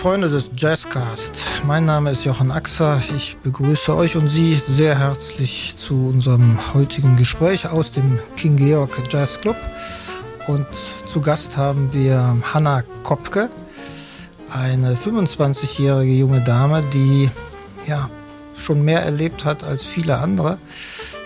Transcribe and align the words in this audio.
Freunde 0.00 0.30
des 0.30 0.50
Jazzcast, 0.56 1.42
mein 1.66 1.84
Name 1.84 2.12
ist 2.12 2.24
Jochen 2.24 2.50
Axer. 2.50 3.02
Ich 3.14 3.36
begrüße 3.42 3.94
euch 3.94 4.16
und 4.16 4.28
Sie 4.30 4.54
sehr 4.54 4.98
herzlich 4.98 5.74
zu 5.76 6.08
unserem 6.08 6.58
heutigen 6.72 7.18
Gespräch 7.18 7.68
aus 7.68 7.92
dem 7.92 8.18
King 8.34 8.56
Georg 8.56 9.02
Jazz 9.10 9.38
Club. 9.42 9.56
Und 10.46 10.66
zu 11.04 11.20
Gast 11.20 11.58
haben 11.58 11.92
wir 11.92 12.34
Hanna 12.42 12.82
Kopke, 13.02 13.50
eine 14.50 14.94
25-jährige 14.94 16.14
junge 16.14 16.40
Dame, 16.40 16.82
die 16.94 17.28
ja 17.86 18.08
schon 18.54 18.82
mehr 18.82 19.02
erlebt 19.02 19.44
hat 19.44 19.64
als 19.64 19.84
viele 19.84 20.16
andere, 20.16 20.56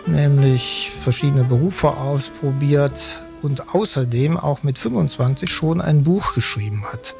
nämlich 0.04 0.90
verschiedene 1.00 1.44
Berufe 1.44 1.90
ausprobiert 1.90 3.00
und 3.40 3.72
außerdem 3.72 4.36
auch 4.36 4.64
mit 4.64 4.80
25 4.80 5.48
schon 5.48 5.80
ein 5.80 6.02
Buch 6.02 6.34
geschrieben 6.34 6.82
hat. 6.92 7.14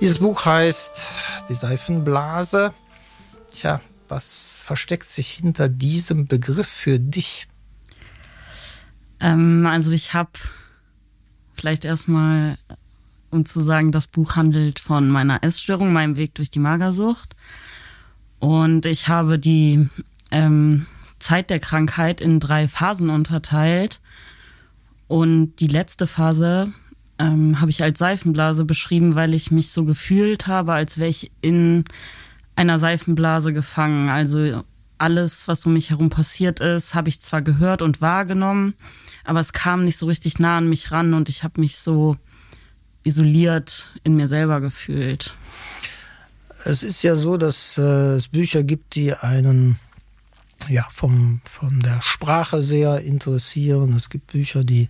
Dieses 0.00 0.18
Buch 0.18 0.44
heißt 0.44 0.92
Die 1.48 1.54
Seifenblase. 1.54 2.74
Tja, 3.52 3.80
was 4.08 4.60
versteckt 4.62 5.08
sich 5.08 5.30
hinter 5.30 5.70
diesem 5.70 6.26
Begriff 6.26 6.66
für 6.66 6.98
dich? 6.98 7.48
Ähm, 9.20 9.66
also 9.66 9.92
ich 9.92 10.12
habe 10.12 10.32
vielleicht 11.54 11.86
erstmal, 11.86 12.58
um 13.30 13.46
zu 13.46 13.62
sagen, 13.62 13.90
das 13.90 14.06
Buch 14.06 14.36
handelt 14.36 14.80
von 14.80 15.08
meiner 15.08 15.42
Essstörung, 15.42 15.94
meinem 15.94 16.16
Weg 16.16 16.34
durch 16.34 16.50
die 16.50 16.58
Magersucht. 16.58 17.34
Und 18.38 18.84
ich 18.84 19.08
habe 19.08 19.38
die 19.38 19.88
ähm, 20.30 20.86
Zeit 21.18 21.48
der 21.48 21.60
Krankheit 21.60 22.20
in 22.20 22.38
drei 22.38 22.68
Phasen 22.68 23.08
unterteilt. 23.08 24.00
Und 25.08 25.56
die 25.56 25.68
letzte 25.68 26.06
Phase 26.06 26.72
ähm, 27.18 27.60
habe 27.60 27.70
ich 27.70 27.82
als 27.82 27.98
Seifenblase 27.98 28.64
beschrieben, 28.64 29.14
weil 29.14 29.34
ich 29.34 29.50
mich 29.50 29.70
so 29.70 29.84
gefühlt 29.84 30.46
habe, 30.46 30.72
als 30.72 30.98
wäre 30.98 31.10
ich 31.10 31.30
in 31.40 31.84
einer 32.54 32.78
Seifenblase 32.78 33.52
gefangen. 33.52 34.08
Also 34.08 34.62
alles, 34.98 35.46
was 35.48 35.66
um 35.66 35.74
mich 35.74 35.90
herum 35.90 36.10
passiert 36.10 36.60
ist, 36.60 36.94
habe 36.94 37.08
ich 37.08 37.20
zwar 37.20 37.42
gehört 37.42 37.82
und 37.82 38.00
wahrgenommen, 38.00 38.74
aber 39.24 39.40
es 39.40 39.52
kam 39.52 39.84
nicht 39.84 39.98
so 39.98 40.06
richtig 40.06 40.38
nah 40.38 40.58
an 40.58 40.68
mich 40.68 40.90
ran 40.90 41.14
und 41.14 41.28
ich 41.28 41.42
habe 41.44 41.60
mich 41.60 41.78
so 41.78 42.16
isoliert 43.04 43.92
in 44.04 44.16
mir 44.16 44.28
selber 44.28 44.60
gefühlt. 44.60 45.34
Es 46.64 46.82
ist 46.82 47.02
ja 47.02 47.14
so, 47.14 47.36
dass 47.36 47.78
äh, 47.78 48.16
es 48.16 48.28
Bücher 48.28 48.62
gibt, 48.62 48.94
die 48.96 49.14
einen 49.14 49.78
ja 50.68 50.86
vom 50.90 51.40
von 51.44 51.80
der 51.80 52.00
Sprache 52.02 52.62
sehr 52.62 53.00
interessieren. 53.02 53.94
Es 53.94 54.10
gibt 54.10 54.28
Bücher, 54.28 54.64
die 54.64 54.88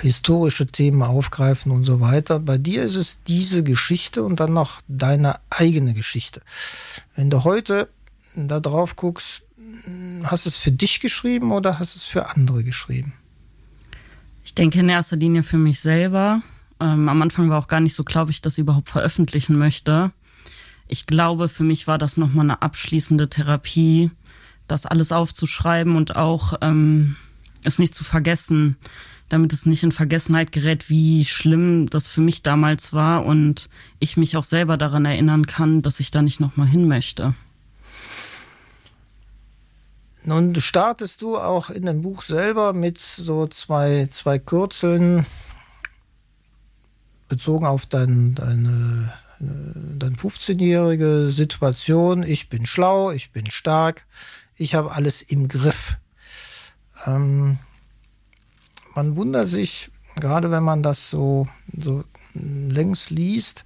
historische 0.00 0.66
Themen 0.66 1.02
aufgreifen 1.02 1.72
und 1.72 1.84
so 1.84 2.00
weiter. 2.00 2.38
Bei 2.40 2.58
dir 2.58 2.82
ist 2.82 2.96
es 2.96 3.18
diese 3.26 3.62
Geschichte 3.62 4.22
und 4.24 4.40
dann 4.40 4.52
noch 4.52 4.80
deine 4.88 5.36
eigene 5.50 5.94
Geschichte. 5.94 6.40
Wenn 7.14 7.30
du 7.30 7.44
heute 7.44 7.88
da 8.34 8.60
drauf 8.60 8.96
guckst, 8.96 9.42
hast 10.24 10.46
du 10.46 10.48
es 10.48 10.56
für 10.56 10.72
dich 10.72 11.00
geschrieben 11.00 11.52
oder 11.52 11.78
hast 11.78 11.94
du 11.94 11.98
es 11.98 12.04
für 12.04 12.30
andere 12.30 12.64
geschrieben? 12.64 13.12
Ich 14.44 14.54
denke 14.54 14.80
in 14.80 14.88
erster 14.88 15.16
Linie 15.16 15.42
für 15.42 15.58
mich 15.58 15.80
selber. 15.80 16.42
Ähm, 16.80 17.08
am 17.08 17.20
Anfang 17.20 17.50
war 17.50 17.58
auch 17.58 17.68
gar 17.68 17.80
nicht 17.80 17.94
so 17.94 18.04
klar, 18.04 18.24
ob 18.24 18.30
ich 18.30 18.40
das 18.40 18.56
überhaupt 18.56 18.88
veröffentlichen 18.88 19.58
möchte. 19.58 20.12
Ich 20.86 21.06
glaube, 21.06 21.50
für 21.50 21.64
mich 21.64 21.86
war 21.86 21.98
das 21.98 22.16
nochmal 22.16 22.46
eine 22.46 22.62
abschließende 22.62 23.28
Therapie, 23.28 24.10
das 24.66 24.86
alles 24.86 25.12
aufzuschreiben 25.12 25.96
und 25.96 26.16
auch 26.16 26.54
ähm, 26.62 27.16
es 27.64 27.78
nicht 27.78 27.94
zu 27.94 28.04
vergessen 28.04 28.76
damit 29.28 29.52
es 29.52 29.66
nicht 29.66 29.82
in 29.82 29.92
Vergessenheit 29.92 30.52
gerät, 30.52 30.88
wie 30.88 31.24
schlimm 31.24 31.88
das 31.90 32.08
für 32.08 32.20
mich 32.20 32.42
damals 32.42 32.92
war 32.92 33.26
und 33.26 33.68
ich 33.98 34.16
mich 34.16 34.36
auch 34.36 34.44
selber 34.44 34.76
daran 34.76 35.04
erinnern 35.04 35.46
kann, 35.46 35.82
dass 35.82 36.00
ich 36.00 36.10
da 36.10 36.22
nicht 36.22 36.40
nochmal 36.40 36.66
hin 36.66 36.88
möchte. 36.88 37.34
Nun 40.24 40.54
startest 40.60 41.22
du 41.22 41.38
auch 41.38 41.70
in 41.70 41.86
dem 41.86 42.02
Buch 42.02 42.22
selber 42.22 42.72
mit 42.72 42.98
so 42.98 43.46
zwei, 43.46 44.08
zwei 44.10 44.38
Kürzeln 44.38 45.24
bezogen 47.28 47.66
auf 47.66 47.86
dein, 47.86 48.34
deine, 48.34 49.12
deine 49.38 50.16
15-jährige 50.16 51.30
Situation. 51.30 52.22
Ich 52.22 52.48
bin 52.48 52.66
schlau, 52.66 53.10
ich 53.10 53.30
bin 53.32 53.50
stark, 53.50 54.04
ich 54.56 54.74
habe 54.74 54.92
alles 54.92 55.22
im 55.22 55.48
Griff. 55.48 55.96
Ähm, 57.06 57.58
man 58.98 59.14
wundert 59.14 59.46
sich, 59.46 59.90
gerade 60.16 60.50
wenn 60.50 60.64
man 60.64 60.82
das 60.82 61.08
so, 61.08 61.46
so 61.72 62.02
längs 62.34 63.10
liest, 63.10 63.64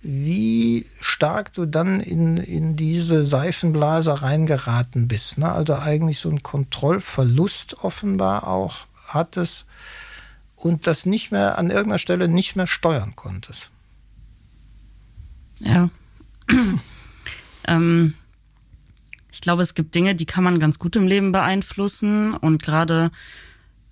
wie 0.00 0.86
stark 1.02 1.52
du 1.52 1.66
dann 1.66 2.00
in, 2.00 2.38
in 2.38 2.74
diese 2.74 3.26
Seifenblase 3.26 4.22
reingeraten 4.22 5.06
bist. 5.06 5.36
Ne? 5.36 5.52
Also 5.52 5.76
eigentlich 5.76 6.18
so 6.18 6.30
ein 6.30 6.42
Kontrollverlust 6.42 7.84
offenbar 7.84 8.48
auch 8.48 8.86
hattest 9.06 9.66
und 10.56 10.86
das 10.86 11.04
nicht 11.04 11.30
mehr 11.30 11.58
an 11.58 11.68
irgendeiner 11.68 11.98
Stelle 11.98 12.28
nicht 12.28 12.56
mehr 12.56 12.66
steuern 12.66 13.14
konntest. 13.16 13.68
Ja. 15.58 15.90
ähm, 17.68 18.14
ich 19.30 19.42
glaube, 19.42 19.62
es 19.62 19.74
gibt 19.74 19.94
Dinge, 19.94 20.14
die 20.14 20.24
kann 20.24 20.42
man 20.42 20.58
ganz 20.58 20.78
gut 20.78 20.96
im 20.96 21.06
Leben 21.06 21.32
beeinflussen 21.32 22.34
und 22.34 22.62
gerade 22.62 23.10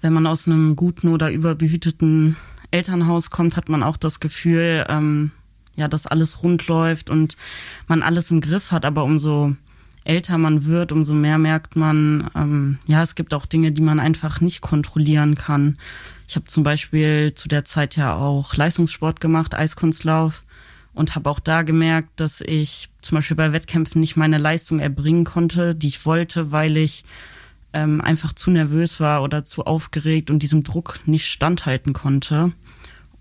wenn 0.02 0.12
man 0.12 0.26
aus 0.26 0.46
einem 0.46 0.76
guten 0.76 1.08
oder 1.08 1.30
überbehüteten 1.30 2.36
Elternhaus 2.70 3.30
kommt, 3.30 3.56
hat 3.56 3.68
man 3.68 3.82
auch 3.82 3.96
das 3.96 4.20
Gefühl, 4.20 4.84
ähm, 4.88 5.30
ja, 5.74 5.88
dass 5.88 6.06
alles 6.06 6.42
rund 6.42 6.66
läuft 6.68 7.08
und 7.08 7.36
man 7.86 8.02
alles 8.02 8.30
im 8.30 8.40
Griff 8.40 8.72
hat. 8.72 8.84
Aber 8.84 9.04
umso 9.04 9.56
älter 10.04 10.36
man 10.38 10.66
wird, 10.66 10.92
umso 10.92 11.14
mehr 11.14 11.38
merkt 11.38 11.76
man, 11.76 12.30
ähm, 12.34 12.78
ja, 12.86 13.02
es 13.02 13.14
gibt 13.14 13.32
auch 13.32 13.46
Dinge, 13.46 13.72
die 13.72 13.82
man 13.82 14.00
einfach 14.00 14.40
nicht 14.40 14.60
kontrollieren 14.60 15.36
kann. 15.36 15.78
Ich 16.28 16.36
habe 16.36 16.46
zum 16.46 16.62
Beispiel 16.62 17.32
zu 17.34 17.48
der 17.48 17.64
Zeit 17.64 17.96
ja 17.96 18.14
auch 18.14 18.56
Leistungssport 18.56 19.20
gemacht, 19.20 19.54
Eiskunstlauf 19.54 20.44
und 20.94 21.14
habe 21.14 21.30
auch 21.30 21.40
da 21.40 21.62
gemerkt, 21.62 22.08
dass 22.16 22.40
ich 22.40 22.88
zum 23.00 23.16
Beispiel 23.16 23.36
bei 23.36 23.52
Wettkämpfen 23.52 24.00
nicht 24.00 24.16
meine 24.16 24.38
Leistung 24.38 24.80
erbringen 24.80 25.24
konnte, 25.24 25.74
die 25.74 25.88
ich 25.88 26.04
wollte, 26.04 26.52
weil 26.52 26.76
ich 26.76 27.04
ähm, 27.72 28.00
einfach 28.00 28.32
zu 28.32 28.50
nervös 28.50 29.00
war 29.00 29.22
oder 29.22 29.44
zu 29.44 29.64
aufgeregt 29.64 30.30
und 30.30 30.42
diesem 30.42 30.62
Druck 30.62 31.00
nicht 31.06 31.26
standhalten 31.26 31.92
konnte. 31.92 32.52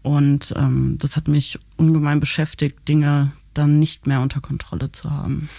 Und 0.03 0.53
ähm, 0.57 0.97
das 0.99 1.15
hat 1.15 1.27
mich 1.27 1.59
ungemein 1.77 2.19
beschäftigt, 2.19 2.87
Dinge 2.87 3.31
dann 3.53 3.79
nicht 3.79 4.07
mehr 4.07 4.21
unter 4.21 4.41
Kontrolle 4.41 4.91
zu 4.91 5.11
haben. 5.11 5.49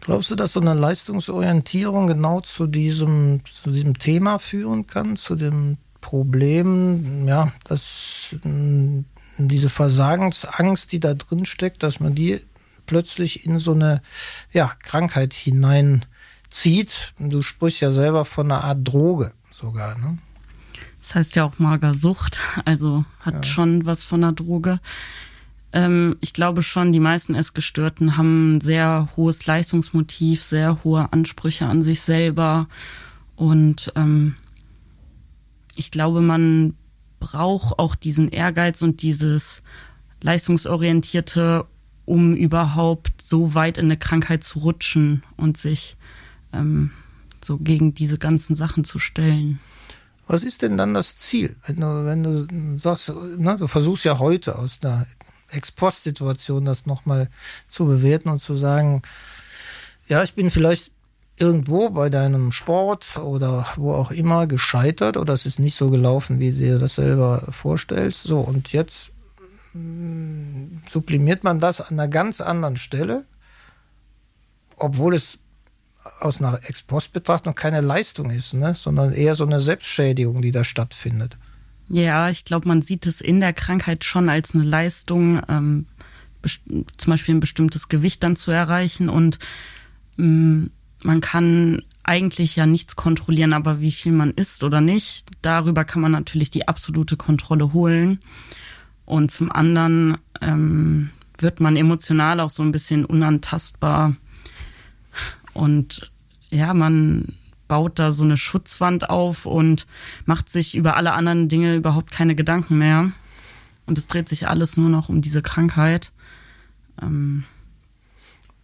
Glaubst 0.00 0.30
du, 0.30 0.34
dass 0.34 0.54
so 0.54 0.60
eine 0.60 0.74
Leistungsorientierung 0.74 2.06
genau 2.06 2.40
zu 2.40 2.66
diesem, 2.66 3.42
zu 3.44 3.70
diesem 3.70 3.98
Thema 3.98 4.38
führen 4.38 4.86
kann, 4.86 5.16
zu 5.16 5.36
dem 5.36 5.76
Problem, 6.00 7.28
ja, 7.28 7.52
dass 7.64 8.34
äh, 8.44 9.04
diese 9.38 9.68
Versagensangst, 9.68 10.92
die 10.92 11.00
da 11.00 11.14
drin 11.14 11.44
steckt, 11.44 11.82
dass 11.82 12.00
man 12.00 12.14
die 12.14 12.40
plötzlich 12.86 13.44
in 13.46 13.58
so 13.58 13.72
eine 13.72 14.00
ja, 14.52 14.72
Krankheit 14.82 15.34
hinein 15.34 16.06
zieht. 16.50 17.14
Du 17.18 17.42
sprichst 17.42 17.80
ja 17.80 17.92
selber 17.92 18.24
von 18.24 18.50
einer 18.50 18.64
Art 18.64 18.86
Droge 18.86 19.32
sogar. 19.50 19.96
Ne? 19.98 20.18
Das 21.00 21.14
heißt 21.14 21.36
ja 21.36 21.44
auch 21.44 21.58
Magersucht, 21.58 22.40
also 22.64 23.04
hat 23.20 23.34
ja. 23.34 23.42
schon 23.44 23.86
was 23.86 24.04
von 24.04 24.22
einer 24.22 24.32
Droge. 24.32 24.80
Ähm, 25.72 26.16
ich 26.20 26.32
glaube 26.32 26.62
schon, 26.62 26.92
die 26.92 27.00
meisten 27.00 27.34
Essgestörten 27.34 28.16
haben 28.16 28.56
ein 28.56 28.60
sehr 28.60 29.08
hohes 29.16 29.46
Leistungsmotiv, 29.46 30.42
sehr 30.42 30.84
hohe 30.84 31.12
Ansprüche 31.12 31.66
an 31.66 31.82
sich 31.82 32.02
selber. 32.02 32.68
Und 33.36 33.92
ähm, 33.96 34.36
ich 35.76 35.90
glaube, 35.90 36.20
man 36.20 36.74
braucht 37.20 37.78
auch 37.78 37.94
diesen 37.94 38.28
Ehrgeiz 38.30 38.82
und 38.82 39.02
dieses 39.02 39.62
leistungsorientierte, 40.20 41.66
um 42.04 42.34
überhaupt 42.34 43.22
so 43.22 43.54
weit 43.54 43.78
in 43.78 43.86
eine 43.86 43.96
Krankheit 43.96 44.44
zu 44.44 44.58
rutschen 44.58 45.22
und 45.36 45.56
sich 45.56 45.96
ähm, 46.52 46.90
so 47.42 47.58
gegen 47.58 47.94
diese 47.94 48.18
ganzen 48.18 48.56
Sachen 48.56 48.84
zu 48.84 48.98
stellen. 48.98 49.58
Was 50.26 50.42
ist 50.42 50.62
denn 50.62 50.76
dann 50.76 50.94
das 50.94 51.18
Ziel? 51.18 51.56
Wenn 51.66 51.80
du, 51.80 52.06
wenn 52.06 52.22
du 52.22 52.78
sagst, 52.78 53.08
ne, 53.08 53.56
du 53.58 53.66
versuchst 53.66 54.04
ja 54.04 54.18
heute 54.18 54.58
aus 54.58 54.78
einer 54.82 55.06
Ex-Post-Situation 55.50 56.64
das 56.64 56.86
nochmal 56.86 57.28
zu 57.66 57.86
bewerten 57.86 58.28
und 58.28 58.40
zu 58.40 58.56
sagen, 58.56 59.02
ja, 60.06 60.22
ich 60.22 60.34
bin 60.34 60.50
vielleicht 60.50 60.92
irgendwo 61.36 61.90
bei 61.90 62.10
deinem 62.10 62.52
Sport 62.52 63.16
oder 63.16 63.66
wo 63.76 63.92
auch 63.94 64.10
immer 64.12 64.46
gescheitert 64.46 65.16
oder 65.16 65.32
es 65.34 65.46
ist 65.46 65.58
nicht 65.58 65.74
so 65.74 65.90
gelaufen, 65.90 66.38
wie 66.38 66.52
du 66.52 66.58
dir 66.58 66.78
das 66.78 66.96
selber 66.96 67.48
vorstellst. 67.50 68.22
So, 68.22 68.40
und 68.40 68.72
jetzt 68.72 69.10
mm, 69.72 70.78
sublimiert 70.92 71.42
man 71.42 71.58
das 71.58 71.80
an 71.80 71.98
einer 71.98 72.08
ganz 72.08 72.40
anderen 72.40 72.76
Stelle, 72.76 73.24
obwohl 74.76 75.14
es 75.14 75.38
aus 76.20 76.40
einer 76.40 76.60
Ex-Post-Betrachtung 76.62 77.54
keine 77.54 77.80
Leistung 77.80 78.30
ist, 78.30 78.54
ne? 78.54 78.74
sondern 78.74 79.12
eher 79.12 79.34
so 79.34 79.44
eine 79.44 79.60
Selbstschädigung, 79.60 80.42
die 80.42 80.52
da 80.52 80.64
stattfindet. 80.64 81.36
Ja, 81.88 82.30
ich 82.30 82.44
glaube, 82.44 82.68
man 82.68 82.82
sieht 82.82 83.06
es 83.06 83.20
in 83.20 83.40
der 83.40 83.52
Krankheit 83.52 84.04
schon 84.04 84.28
als 84.28 84.54
eine 84.54 84.64
Leistung, 84.64 85.42
ähm, 85.48 85.86
zum 86.96 87.10
Beispiel 87.10 87.34
ein 87.34 87.40
bestimmtes 87.40 87.88
Gewicht 87.88 88.22
dann 88.22 88.36
zu 88.36 88.50
erreichen 88.50 89.08
und 89.08 89.38
mh, 90.16 90.26
mm, 90.26 90.70
man 91.02 91.20
kann 91.20 91.82
eigentlich 92.02 92.56
ja 92.56 92.66
nichts 92.66 92.96
kontrollieren, 92.96 93.52
aber 93.52 93.80
wie 93.80 93.92
viel 93.92 94.12
man 94.12 94.32
isst 94.32 94.64
oder 94.64 94.80
nicht, 94.80 95.30
darüber 95.42 95.84
kann 95.84 96.02
man 96.02 96.12
natürlich 96.12 96.50
die 96.50 96.68
absolute 96.68 97.16
Kontrolle 97.16 97.72
holen. 97.72 98.20
Und 99.04 99.30
zum 99.30 99.50
anderen 99.50 100.18
ähm, 100.40 101.10
wird 101.38 101.60
man 101.60 101.76
emotional 101.76 102.40
auch 102.40 102.50
so 102.50 102.62
ein 102.62 102.72
bisschen 102.72 103.04
unantastbar. 103.04 104.16
Und 105.52 106.10
ja, 106.50 106.74
man 106.74 107.36
baut 107.68 107.98
da 107.98 108.10
so 108.12 108.24
eine 108.24 108.36
Schutzwand 108.36 109.08
auf 109.08 109.46
und 109.46 109.86
macht 110.26 110.48
sich 110.48 110.74
über 110.74 110.96
alle 110.96 111.12
anderen 111.12 111.48
Dinge 111.48 111.76
überhaupt 111.76 112.10
keine 112.10 112.34
Gedanken 112.34 112.78
mehr. 112.78 113.12
Und 113.86 113.98
es 113.98 114.08
dreht 114.08 114.28
sich 114.28 114.48
alles 114.48 114.76
nur 114.76 114.88
noch 114.88 115.08
um 115.08 115.20
diese 115.20 115.42
Krankheit. 115.42 116.12
Ähm, 117.00 117.44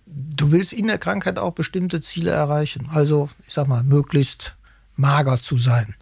du 0.06 0.52
willst 0.52 0.72
in 0.72 0.86
der 0.86 0.98
Krankheit 0.98 1.38
auch 1.38 1.52
bestimmte 1.52 2.00
Ziele 2.00 2.30
erreichen. 2.30 2.88
Also, 2.90 3.28
ich 3.46 3.54
sag 3.54 3.68
mal, 3.68 3.82
möglichst 3.82 4.56
mager 4.96 5.40
zu 5.40 5.56
sein. 5.56 5.94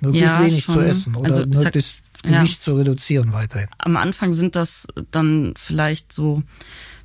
Möglichst 0.00 0.28
ja, 0.28 0.44
wenig 0.44 0.64
schon. 0.64 0.74
zu 0.74 0.80
essen 0.80 1.14
oder 1.14 1.32
also, 1.32 1.46
möglichst 1.46 1.96
sag, 1.96 2.22
Gewicht 2.22 2.60
ja. 2.60 2.64
zu 2.64 2.76
reduzieren 2.76 3.32
weiterhin. 3.32 3.68
Am 3.78 3.96
Anfang 3.96 4.34
sind 4.34 4.56
das 4.56 4.86
dann 5.10 5.54
vielleicht 5.56 6.12
so 6.12 6.42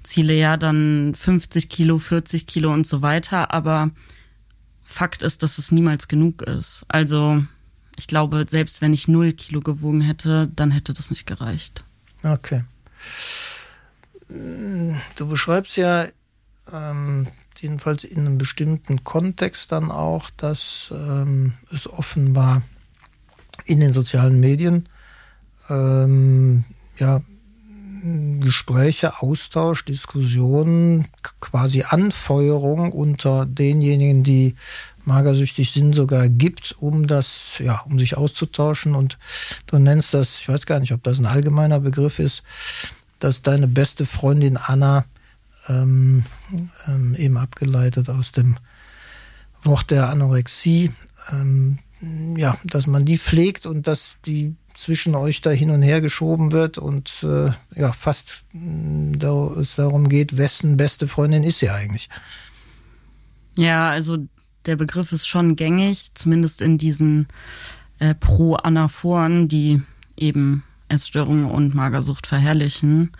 Ziele, 0.05 0.33
ja, 0.33 0.57
dann 0.57 1.15
50 1.15 1.69
Kilo, 1.69 1.99
40 1.99 2.47
Kilo 2.47 2.73
und 2.73 2.87
so 2.87 3.01
weiter. 3.01 3.51
Aber 3.51 3.91
Fakt 4.83 5.23
ist, 5.23 5.43
dass 5.43 5.57
es 5.57 5.71
niemals 5.71 6.07
genug 6.07 6.41
ist. 6.43 6.85
Also, 6.87 7.43
ich 7.97 8.07
glaube, 8.07 8.45
selbst 8.47 8.81
wenn 8.81 8.93
ich 8.93 9.07
null 9.07 9.33
Kilo 9.33 9.61
gewogen 9.61 10.01
hätte, 10.01 10.49
dann 10.55 10.71
hätte 10.71 10.93
das 10.93 11.09
nicht 11.09 11.25
gereicht. 11.25 11.83
Okay. 12.23 12.63
Du 14.27 15.27
beschreibst 15.27 15.77
ja 15.77 16.07
ähm, 16.71 17.27
jedenfalls 17.57 18.03
in 18.03 18.19
einem 18.19 18.37
bestimmten 18.37 19.03
Kontext 19.03 19.71
dann 19.71 19.91
auch, 19.91 20.29
dass 20.31 20.89
ähm, 20.91 21.53
es 21.71 21.87
offenbar 21.87 22.61
in 23.65 23.79
den 23.79 23.93
sozialen 23.93 24.39
Medien 24.39 24.89
ähm, 25.69 26.63
ja, 26.97 27.21
Gespräche, 28.39 29.21
Austausch, 29.21 29.83
Diskussionen, 29.85 31.07
quasi 31.39 31.83
Anfeuerung 31.83 32.91
unter 32.91 33.45
denjenigen, 33.47 34.23
die 34.23 34.55
magersüchtig 35.05 35.71
sind, 35.71 35.93
sogar 35.93 36.29
gibt, 36.29 36.75
um 36.79 37.07
das, 37.07 37.53
ja, 37.59 37.81
um 37.89 37.97
sich 37.97 38.15
auszutauschen. 38.15 38.95
Und 38.95 39.17
du 39.65 39.79
nennst 39.79 40.13
das, 40.13 40.39
ich 40.39 40.47
weiß 40.47 40.65
gar 40.65 40.79
nicht, 40.79 40.93
ob 40.93 41.01
das 41.03 41.19
ein 41.19 41.25
allgemeiner 41.25 41.79
Begriff 41.79 42.19
ist, 42.19 42.43
dass 43.19 43.41
deine 43.41 43.67
beste 43.67 44.05
Freundin 44.05 44.57
Anna 44.57 45.05
ähm, 45.67 46.23
ähm, 46.87 47.15
eben 47.15 47.37
abgeleitet 47.37 48.09
aus 48.09 48.31
dem 48.31 48.57
Wort 49.63 49.89
der 49.89 50.09
Anorexie, 50.09 50.91
ähm, 51.31 51.79
ja, 52.37 52.55
dass 52.63 52.85
man 52.85 53.03
die 53.05 53.17
pflegt 53.17 53.65
und 53.65 53.87
dass 53.87 54.17
die 54.27 54.55
zwischen 54.75 55.15
euch 55.15 55.41
da 55.41 55.49
hin 55.49 55.69
und 55.69 55.81
her 55.81 56.01
geschoben 56.01 56.51
wird 56.51 56.77
und 56.77 57.23
äh, 57.23 57.51
ja, 57.79 57.91
fast 57.93 58.43
mm, 58.53 59.13
da 59.17 59.47
es 59.59 59.75
darum 59.75 60.09
geht, 60.09 60.37
wessen 60.37 60.77
beste 60.77 61.07
Freundin 61.07 61.43
ist 61.43 61.59
sie 61.59 61.69
eigentlich. 61.69 62.09
Ja, 63.55 63.89
also 63.89 64.17
der 64.65 64.75
Begriff 64.75 65.11
ist 65.11 65.27
schon 65.27 65.55
gängig, 65.55 66.13
zumindest 66.13 66.61
in 66.61 66.77
diesen 66.77 67.27
äh, 67.99 68.13
Pro-Anaphoren, 68.15 69.47
die 69.47 69.81
eben 70.17 70.63
Essstörungen 70.89 71.45
und 71.45 71.73
Magersucht 71.73 72.27
verherrlichen. 72.27 73.11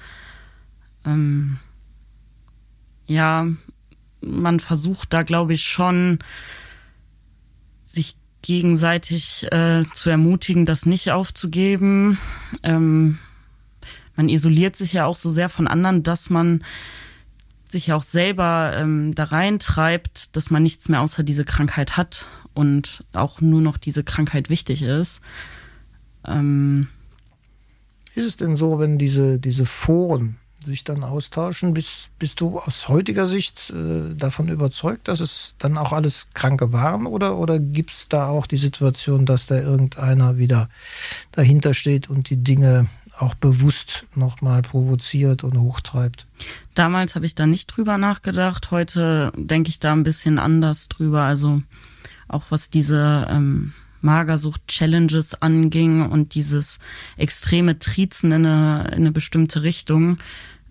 Ähm, 1.06 1.58
ja, 3.06 3.48
man 4.22 4.60
versucht 4.60 5.14
da, 5.14 5.24
glaube 5.24 5.54
ich, 5.54 5.64
schon, 5.64 6.20
sich 7.84 8.18
gegenseitig 8.46 9.52
äh, 9.52 9.84
zu 9.94 10.10
ermutigen, 10.10 10.66
das 10.66 10.86
nicht 10.86 11.12
aufzugeben. 11.12 12.20
Ähm, 12.64 13.18
man 14.16 14.30
isoliert 14.30 14.76
sich 14.76 14.94
ja 14.94 15.06
auch 15.06 15.18
so 15.18 15.30
sehr 15.30 15.50
von 15.50 15.68
anderen, 15.68 16.04
dass 16.04 16.30
man 16.30 16.64
sich 17.68 17.88
ja 17.88 17.96
auch 17.96 18.04
selber 18.04 18.74
ähm, 18.76 19.16
da 19.16 19.26
reintreibt, 19.26 20.36
dass 20.36 20.52
man 20.52 20.64
nichts 20.64 20.88
mehr 20.90 21.02
außer 21.02 21.24
diese 21.24 21.44
Krankheit 21.44 21.98
hat 21.98 22.28
und 22.54 23.04
auch 23.14 23.42
nur 23.42 23.62
noch 23.62 23.78
diese 23.78 24.04
Krankheit 24.04 24.50
wichtig 24.50 24.84
ist. 24.84 25.22
Ähm, 26.24 26.88
ist 28.14 28.26
es 28.26 28.38
denn 28.38 28.56
so, 28.56 28.80
wenn 28.80 28.98
diese, 28.98 29.40
diese 29.40 29.66
Foren 29.66 30.38
sich 30.66 30.84
dann 30.84 31.04
austauschen, 31.04 31.74
bist, 31.74 32.10
bist 32.20 32.42
du 32.42 32.60
aus 32.60 32.90
heutiger 32.90 33.28
Sicht 33.28 33.72
äh, 33.72 34.14
davon 34.16 34.50
überzeugt, 34.50 35.08
dass 35.08 35.20
es 35.20 35.56
dann 35.60 35.78
auch 35.78 35.94
alles 35.94 36.28
Kranke 36.34 36.74
waren 36.74 37.06
oder, 37.06 37.38
oder 37.38 37.60
gibt 37.60 37.92
es 37.92 38.10
da 38.10 38.28
auch 38.28 38.48
die 38.48 38.58
Situation, 38.58 39.26
dass 39.26 39.46
da 39.46 39.56
irgendeiner 39.56 40.38
wieder 40.38 40.70
dahinter 41.32 41.74
steht 41.74 42.10
und 42.10 42.30
die 42.30 42.44
Dinge 42.44 42.88
auch 43.18 43.36
bewusst 43.36 44.06
nochmal 44.16 44.62
provoziert 44.62 45.44
und 45.44 45.58
hochtreibt? 45.58 46.28
Damals 46.74 47.16
habe 47.16 47.26
ich 47.26 47.36
da 47.36 47.46
nicht 47.46 47.68
drüber 47.68 47.98
nachgedacht. 47.98 48.72
Heute 48.72 49.32
denke 49.36 49.70
ich 49.70 49.80
da 49.80 49.94
ein 49.94 50.04
bisschen 50.04 50.40
anders 50.40 50.90
drüber. 50.90 51.22
Also 51.22 51.62
auch 52.28 52.44
was 52.50 52.70
diese 52.70 53.28
ähm, 53.30 53.74
Magersucht-Challenges 54.02 55.42
anging 55.42 56.08
und 56.08 56.36
dieses 56.36 56.80
extreme 57.18 57.80
Trizen 57.80 58.32
in 58.32 58.46
eine, 58.46 58.88
in 58.90 58.94
eine 58.94 59.12
bestimmte 59.12 59.64
Richtung. 59.64 60.18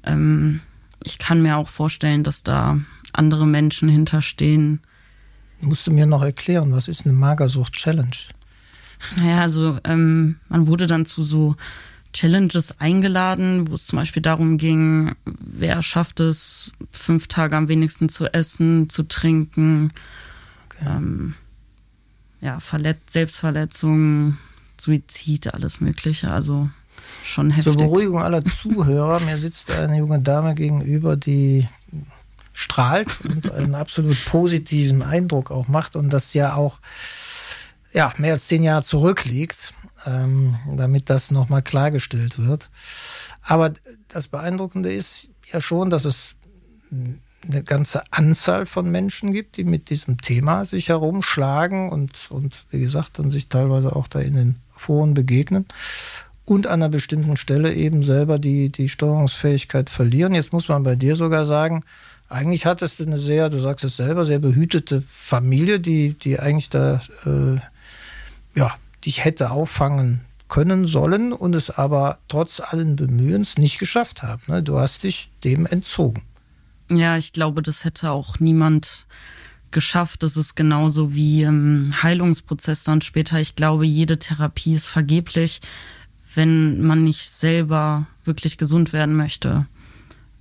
Ähm, 0.04 0.60
ich 1.02 1.18
kann 1.18 1.42
mir 1.42 1.56
auch 1.56 1.68
vorstellen, 1.68 2.22
dass 2.24 2.42
da 2.42 2.78
andere 3.12 3.46
Menschen 3.46 3.88
hinterstehen. 3.88 4.80
Musst 5.60 5.86
du 5.86 5.92
mir 5.92 6.06
noch 6.06 6.22
erklären, 6.22 6.72
was 6.72 6.88
ist 6.88 7.06
eine 7.06 7.14
Magersucht-Challenge? 7.14 8.16
Naja, 9.16 9.40
also 9.40 9.78
ähm, 9.84 10.36
man 10.48 10.66
wurde 10.66 10.86
dann 10.86 11.06
zu 11.06 11.22
so 11.22 11.56
Challenges 12.12 12.80
eingeladen, 12.80 13.68
wo 13.68 13.74
es 13.74 13.86
zum 13.86 13.98
Beispiel 13.98 14.22
darum 14.22 14.56
ging, 14.56 15.14
wer 15.24 15.82
schafft 15.82 16.20
es, 16.20 16.70
fünf 16.90 17.26
Tage 17.26 17.56
am 17.56 17.68
wenigsten 17.68 18.08
zu 18.08 18.32
essen, 18.32 18.88
zu 18.88 19.02
trinken, 19.02 19.92
okay. 20.66 20.86
ähm, 20.88 21.34
ja, 22.40 22.60
Verletz 22.60 23.12
Selbstverletzung, 23.12 24.38
Suizid, 24.80 25.52
alles 25.52 25.80
Mögliche. 25.80 26.30
Also 26.30 26.70
schon 27.24 27.50
heftig. 27.50 27.64
Zur 27.64 27.76
Beruhigung 27.76 28.22
aller 28.22 28.44
Zuhörer, 28.44 29.20
mir 29.20 29.38
sitzt 29.38 29.70
eine 29.70 29.98
junge 29.98 30.20
Dame 30.20 30.54
gegenüber, 30.54 31.16
die 31.16 31.68
strahlt 32.52 33.20
und 33.24 33.50
einen 33.50 33.74
absolut 33.74 34.24
positiven 34.26 35.02
Eindruck 35.02 35.50
auch 35.50 35.68
macht 35.68 35.96
und 35.96 36.10
das 36.10 36.34
ja 36.34 36.54
auch 36.54 36.80
ja, 37.92 38.12
mehr 38.18 38.34
als 38.34 38.46
zehn 38.46 38.62
Jahre 38.62 38.84
zurückliegt 38.84 39.74
ähm, 40.06 40.56
damit 40.76 41.10
das 41.10 41.30
nochmal 41.30 41.62
klargestellt 41.62 42.38
wird. 42.38 42.70
Aber 43.42 43.72
das 44.08 44.28
Beeindruckende 44.28 44.92
ist 44.92 45.28
ja 45.50 45.60
schon, 45.60 45.90
dass 45.90 46.04
es 46.04 46.34
eine 46.90 47.62
ganze 47.62 48.02
Anzahl 48.10 48.66
von 48.66 48.90
Menschen 48.90 49.32
gibt, 49.32 49.56
die 49.56 49.64
mit 49.64 49.90
diesem 49.90 50.20
Thema 50.20 50.64
sich 50.64 50.88
herumschlagen 50.88 51.90
und, 51.90 52.30
und 52.30 52.54
wie 52.70 52.80
gesagt, 52.80 53.18
dann 53.18 53.30
sich 53.30 53.48
teilweise 53.48 53.94
auch 53.94 54.08
da 54.08 54.20
in 54.20 54.34
den 54.34 54.56
Foren 54.70 55.14
begegnen 55.14 55.66
und 56.44 56.66
an 56.66 56.74
einer 56.74 56.88
bestimmten 56.88 57.36
Stelle 57.36 57.72
eben 57.72 58.02
selber 58.02 58.38
die, 58.38 58.70
die 58.70 58.88
Steuerungsfähigkeit 58.88 59.90
verlieren. 59.90 60.34
Jetzt 60.34 60.52
muss 60.52 60.68
man 60.68 60.82
bei 60.82 60.94
dir 60.94 61.16
sogar 61.16 61.46
sagen, 61.46 61.84
eigentlich 62.28 62.66
hattest 62.66 63.00
du 63.00 63.04
eine 63.04 63.18
sehr, 63.18 63.50
du 63.50 63.60
sagst 63.60 63.84
es 63.84 63.96
selber, 63.96 64.26
sehr 64.26 64.38
behütete 64.38 65.02
Familie, 65.08 65.80
die, 65.80 66.14
die 66.14 66.38
eigentlich 66.38 66.70
da 66.70 67.00
äh, 67.24 67.58
ja, 68.58 68.74
dich 69.04 69.24
hätte 69.24 69.50
auffangen 69.50 70.20
können 70.48 70.86
sollen 70.86 71.32
und 71.32 71.54
es 71.54 71.70
aber 71.70 72.18
trotz 72.28 72.60
allen 72.60 72.96
Bemühens 72.96 73.58
nicht 73.58 73.78
geschafft 73.78 74.22
haben. 74.22 74.42
Ne? 74.46 74.62
Du 74.62 74.78
hast 74.78 75.02
dich 75.02 75.30
dem 75.42 75.66
entzogen. 75.66 76.22
Ja, 76.90 77.16
ich 77.16 77.32
glaube, 77.32 77.62
das 77.62 77.84
hätte 77.84 78.10
auch 78.10 78.38
niemand 78.40 79.06
geschafft. 79.70 80.22
Das 80.22 80.36
ist 80.36 80.54
genauso 80.54 81.14
wie 81.14 81.42
im 81.42 81.90
Heilungsprozess 82.02 82.84
dann 82.84 83.00
später. 83.00 83.40
Ich 83.40 83.56
glaube, 83.56 83.86
jede 83.86 84.18
Therapie 84.18 84.74
ist 84.74 84.86
vergeblich, 84.86 85.60
wenn 86.34 86.82
man 86.82 87.04
nicht 87.04 87.30
selber 87.30 88.06
wirklich 88.24 88.58
gesund 88.58 88.92
werden 88.92 89.16
möchte. 89.16 89.66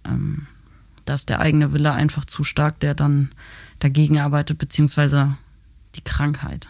Ähm, 0.05 0.47
da 1.05 1.15
ist 1.15 1.29
der 1.29 1.39
eigene 1.39 1.73
Wille 1.73 1.91
einfach 1.91 2.25
zu 2.25 2.43
stark, 2.43 2.79
der 2.79 2.93
dann 2.93 3.29
dagegen 3.79 4.19
arbeitet, 4.19 4.57
beziehungsweise 4.57 5.37
die 5.95 6.01
Krankheit. 6.01 6.67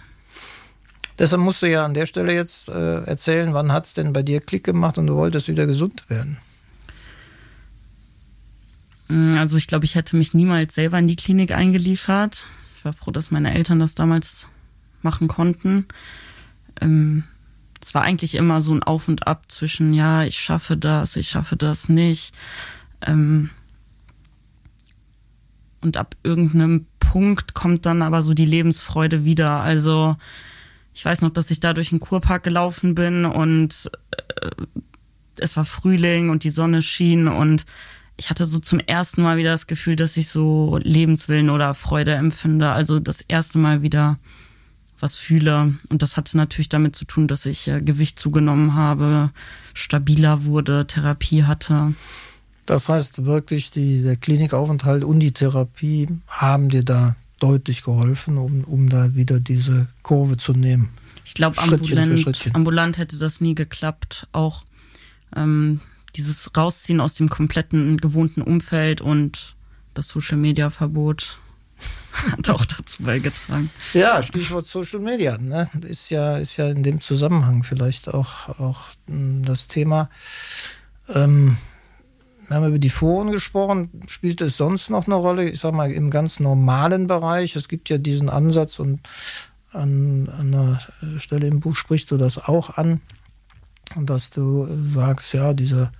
Deshalb 1.19 1.41
musst 1.41 1.61
du 1.61 1.69
ja 1.69 1.85
an 1.85 1.93
der 1.93 2.07
Stelle 2.07 2.33
jetzt 2.33 2.67
äh, 2.69 3.03
erzählen, 3.03 3.53
wann 3.53 3.71
hat 3.71 3.85
es 3.85 3.93
denn 3.93 4.13
bei 4.13 4.23
dir 4.23 4.41
Klick 4.41 4.63
gemacht 4.63 4.97
und 4.97 5.07
du 5.07 5.15
wolltest 5.15 5.47
wieder 5.47 5.67
gesund 5.67 6.09
werden? 6.09 6.37
Mm, 9.09 9.37
also 9.37 9.57
ich 9.57 9.67
glaube, 9.67 9.85
ich 9.85 9.93
hätte 9.95 10.15
mich 10.15 10.33
niemals 10.33 10.73
selber 10.73 10.97
in 10.97 11.07
die 11.07 11.15
Klinik 11.15 11.51
eingeliefert. 11.51 12.47
Ich 12.77 12.85
war 12.85 12.93
froh, 12.93 13.11
dass 13.11 13.29
meine 13.29 13.53
Eltern 13.53 13.77
das 13.77 13.93
damals 13.93 14.47
machen 15.03 15.27
konnten. 15.27 15.85
Ähm, 16.81 17.23
es 17.83 17.93
war 17.93 18.03
eigentlich 18.03 18.35
immer 18.35 18.61
so 18.61 18.73
ein 18.73 18.83
Auf 18.83 19.07
und 19.09 19.27
Ab 19.27 19.43
zwischen, 19.49 19.93
ja, 19.93 20.23
ich 20.23 20.37
schaffe 20.39 20.77
das, 20.77 21.17
ich 21.17 21.27
schaffe 21.27 21.57
das 21.57 21.89
nicht. 21.89 22.33
Ähm, 23.01 23.49
und 25.81 25.97
ab 25.97 26.15
irgendeinem 26.23 26.85
Punkt 26.99 27.53
kommt 27.53 27.85
dann 27.85 28.01
aber 28.01 28.21
so 28.21 28.33
die 28.33 28.45
Lebensfreude 28.45 29.25
wieder. 29.25 29.59
Also 29.59 30.15
ich 30.93 31.03
weiß 31.03 31.21
noch, 31.21 31.29
dass 31.29 31.51
ich 31.51 31.59
da 31.59 31.73
durch 31.73 31.89
den 31.89 31.99
Kurpark 31.99 32.43
gelaufen 32.43 32.95
bin 32.95 33.25
und 33.25 33.91
äh, 34.41 34.51
es 35.37 35.57
war 35.57 35.65
Frühling 35.65 36.29
und 36.29 36.45
die 36.45 36.51
Sonne 36.51 36.81
schien 36.81 37.27
und 37.27 37.65
ich 38.15 38.29
hatte 38.29 38.45
so 38.45 38.59
zum 38.59 38.79
ersten 38.79 39.23
Mal 39.23 39.37
wieder 39.37 39.51
das 39.51 39.67
Gefühl, 39.67 39.97
dass 39.97 40.15
ich 40.15 40.29
so 40.29 40.79
Lebenswillen 40.81 41.49
oder 41.49 41.73
Freude 41.73 42.13
empfinde. 42.13 42.71
Also 42.71 42.99
das 42.99 43.21
erste 43.21 43.57
Mal 43.57 43.81
wieder 43.81 44.19
was 45.03 45.15
fühle. 45.15 45.75
Und 45.89 46.01
das 46.01 46.17
hatte 46.17 46.37
natürlich 46.37 46.69
damit 46.69 46.95
zu 46.95 47.03
tun, 47.05 47.27
dass 47.27 47.45
ich 47.45 47.67
äh, 47.67 47.81
Gewicht 47.81 48.17
zugenommen 48.17 48.73
habe, 48.73 49.31
stabiler 49.73 50.45
wurde, 50.45 50.87
Therapie 50.87 51.43
hatte. 51.43 51.93
Das 52.65 52.87
heißt 52.87 53.25
wirklich, 53.25 53.69
die, 53.69 54.01
der 54.01 54.15
Klinikaufenthalt 54.15 55.03
und 55.03 55.19
die 55.19 55.33
Therapie 55.33 56.07
haben 56.27 56.69
dir 56.69 56.83
da 56.83 57.17
deutlich 57.39 57.83
geholfen, 57.83 58.37
um, 58.37 58.63
um 58.63 58.87
da 58.87 59.13
wieder 59.15 59.41
diese 59.41 59.87
Kurve 60.01 60.37
zu 60.37 60.53
nehmen. 60.53 60.89
Ich 61.25 61.33
glaube, 61.33 61.57
ambulant, 61.57 62.49
ambulant 62.53 62.97
hätte 62.97 63.17
das 63.17 63.41
nie 63.41 63.55
geklappt. 63.55 64.27
Auch 64.31 64.63
ähm, 65.35 65.81
dieses 66.15 66.49
Rausziehen 66.55 67.01
aus 67.01 67.15
dem 67.15 67.27
kompletten 67.27 67.97
gewohnten 67.97 68.41
Umfeld 68.41 69.01
und 69.01 69.55
das 69.93 70.07
Social 70.07 70.37
Media 70.37 70.69
Verbot 70.69 71.39
hat 72.31 72.49
auch 72.49 72.65
dazu 72.65 73.03
beigetragen. 73.03 73.69
Ja, 73.93 74.21
Stichwort 74.21 74.67
Social 74.67 74.99
Media, 74.99 75.37
ne? 75.37 75.69
Ist 75.87 76.09
ja, 76.09 76.37
ist 76.37 76.57
ja 76.57 76.69
in 76.69 76.83
dem 76.83 77.01
Zusammenhang 77.01 77.63
vielleicht 77.63 78.07
auch, 78.13 78.59
auch 78.59 78.81
hm, 79.07 79.43
das 79.43 79.67
Thema. 79.67 80.09
Ähm, 81.09 81.57
wir 82.47 82.57
haben 82.57 82.67
über 82.67 82.79
die 82.79 82.89
Foren 82.89 83.31
gesprochen. 83.31 84.03
Spielt 84.07 84.41
es 84.41 84.57
sonst 84.57 84.89
noch 84.89 85.07
eine 85.07 85.15
Rolle? 85.15 85.49
Ich 85.49 85.61
sag 85.61 85.73
mal, 85.73 85.91
im 85.91 86.09
ganz 86.09 86.39
normalen 86.39 87.07
Bereich. 87.07 87.55
Es 87.55 87.67
gibt 87.67 87.89
ja 87.89 87.97
diesen 87.97 88.29
Ansatz 88.29 88.79
und 88.79 88.99
an, 89.71 90.29
an 90.29 90.53
einer 90.53 90.79
Stelle 91.19 91.47
im 91.47 91.59
Buch 91.59 91.75
sprichst 91.75 92.11
du 92.11 92.17
das 92.17 92.37
auch 92.37 92.77
an, 92.77 93.01
dass 93.95 94.29
du 94.29 94.67
sagst, 94.93 95.33
ja, 95.33 95.53
diese 95.53 95.91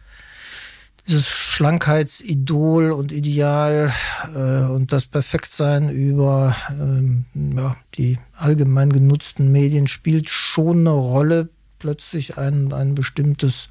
dieses 1.07 1.27
Schlankheitsidol 1.27 2.91
und 2.91 3.12
Ideal 3.12 3.93
äh, 4.33 4.63
und 4.72 4.93
das 4.93 5.05
Perfektsein 5.05 5.89
über 5.89 6.55
ähm, 6.72 7.25
ja, 7.33 7.75
die 7.95 8.19
allgemein 8.38 8.91
genutzten 8.91 9.51
Medien 9.51 9.88
spielt 9.88 10.29
schon 10.29 10.79
eine 10.79 10.91
Rolle, 10.91 11.50
plötzlich 11.79 12.38
ein, 12.38 12.72
ein 12.72 12.95
bestimmtes 12.95 13.67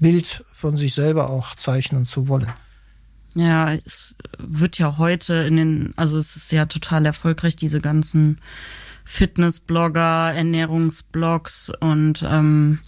Bild 0.00 0.44
von 0.52 0.76
sich 0.76 0.94
selber 0.94 1.30
auch 1.30 1.54
zeichnen 1.54 2.04
zu 2.04 2.26
wollen. 2.26 2.48
Ja, 3.34 3.74
es 3.74 4.16
wird 4.38 4.78
ja 4.78 4.98
heute 4.98 5.34
in 5.34 5.56
den, 5.56 5.92
also 5.96 6.18
es 6.18 6.36
ist 6.36 6.52
ja 6.52 6.66
total 6.66 7.06
erfolgreich, 7.06 7.56
diese 7.56 7.80
ganzen 7.80 8.38
Fitnessblogger, 9.04 10.32
Ernährungsblogs 10.34 11.70
und 11.80 12.24
ähm, 12.26 12.80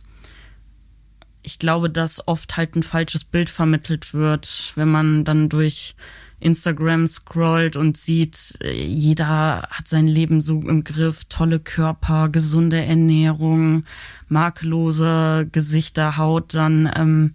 ich 1.47 1.61
glaube, 1.61 1.89
dass 1.89 2.27
oft 2.27 2.57
halt 2.57 2.75
ein 2.75 2.83
falsches 2.83 3.25
Bild 3.25 3.51
vermittelt 3.51 4.13
wird, 4.13 4.73
wenn 4.75 4.91
man 4.91 5.25
dann 5.25 5.49
durch 5.49 5.95
Instagram 6.41 7.07
scrollt 7.07 7.77
und 7.77 7.97
sieht, 7.97 8.59
äh, 8.61 8.73
jeder 8.73 9.63
hat 9.71 9.87
sein 9.87 10.09
Leben 10.09 10.41
so 10.41 10.61
im 10.61 10.83
Griff, 10.83 11.25
tolle 11.29 11.61
Körper, 11.61 12.29
gesunde 12.29 12.85
Ernährung, 12.85 13.85
makellose 14.29 15.49
Gesichter, 15.53 16.17
Haut, 16.17 16.55
dann 16.55 16.91
ähm, 16.95 17.35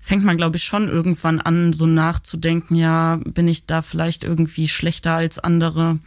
fängt 0.00 0.24
man, 0.24 0.38
glaube 0.38 0.56
ich, 0.56 0.64
schon 0.64 0.88
irgendwann 0.88 1.40
an, 1.40 1.74
so 1.74 1.86
nachzudenken, 1.86 2.74
ja, 2.74 3.20
bin 3.22 3.46
ich 3.48 3.66
da 3.66 3.82
vielleicht 3.82 4.24
irgendwie 4.24 4.66
schlechter 4.66 5.12
als 5.12 5.38
andere? 5.38 5.98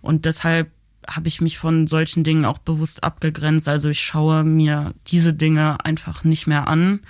Und 0.00 0.24
deshalb 0.24 0.70
habe 1.06 1.28
ich 1.28 1.40
mich 1.40 1.58
von 1.58 1.86
solchen 1.86 2.24
Dingen 2.24 2.44
auch 2.44 2.58
bewusst 2.58 3.04
abgegrenzt. 3.04 3.68
Also 3.68 3.88
ich 3.88 4.00
schaue 4.00 4.44
mir 4.44 4.94
diese 5.06 5.32
Dinge 5.34 5.84
einfach 5.84 6.24
nicht 6.24 6.46
mehr 6.46 6.68
an. 6.68 7.00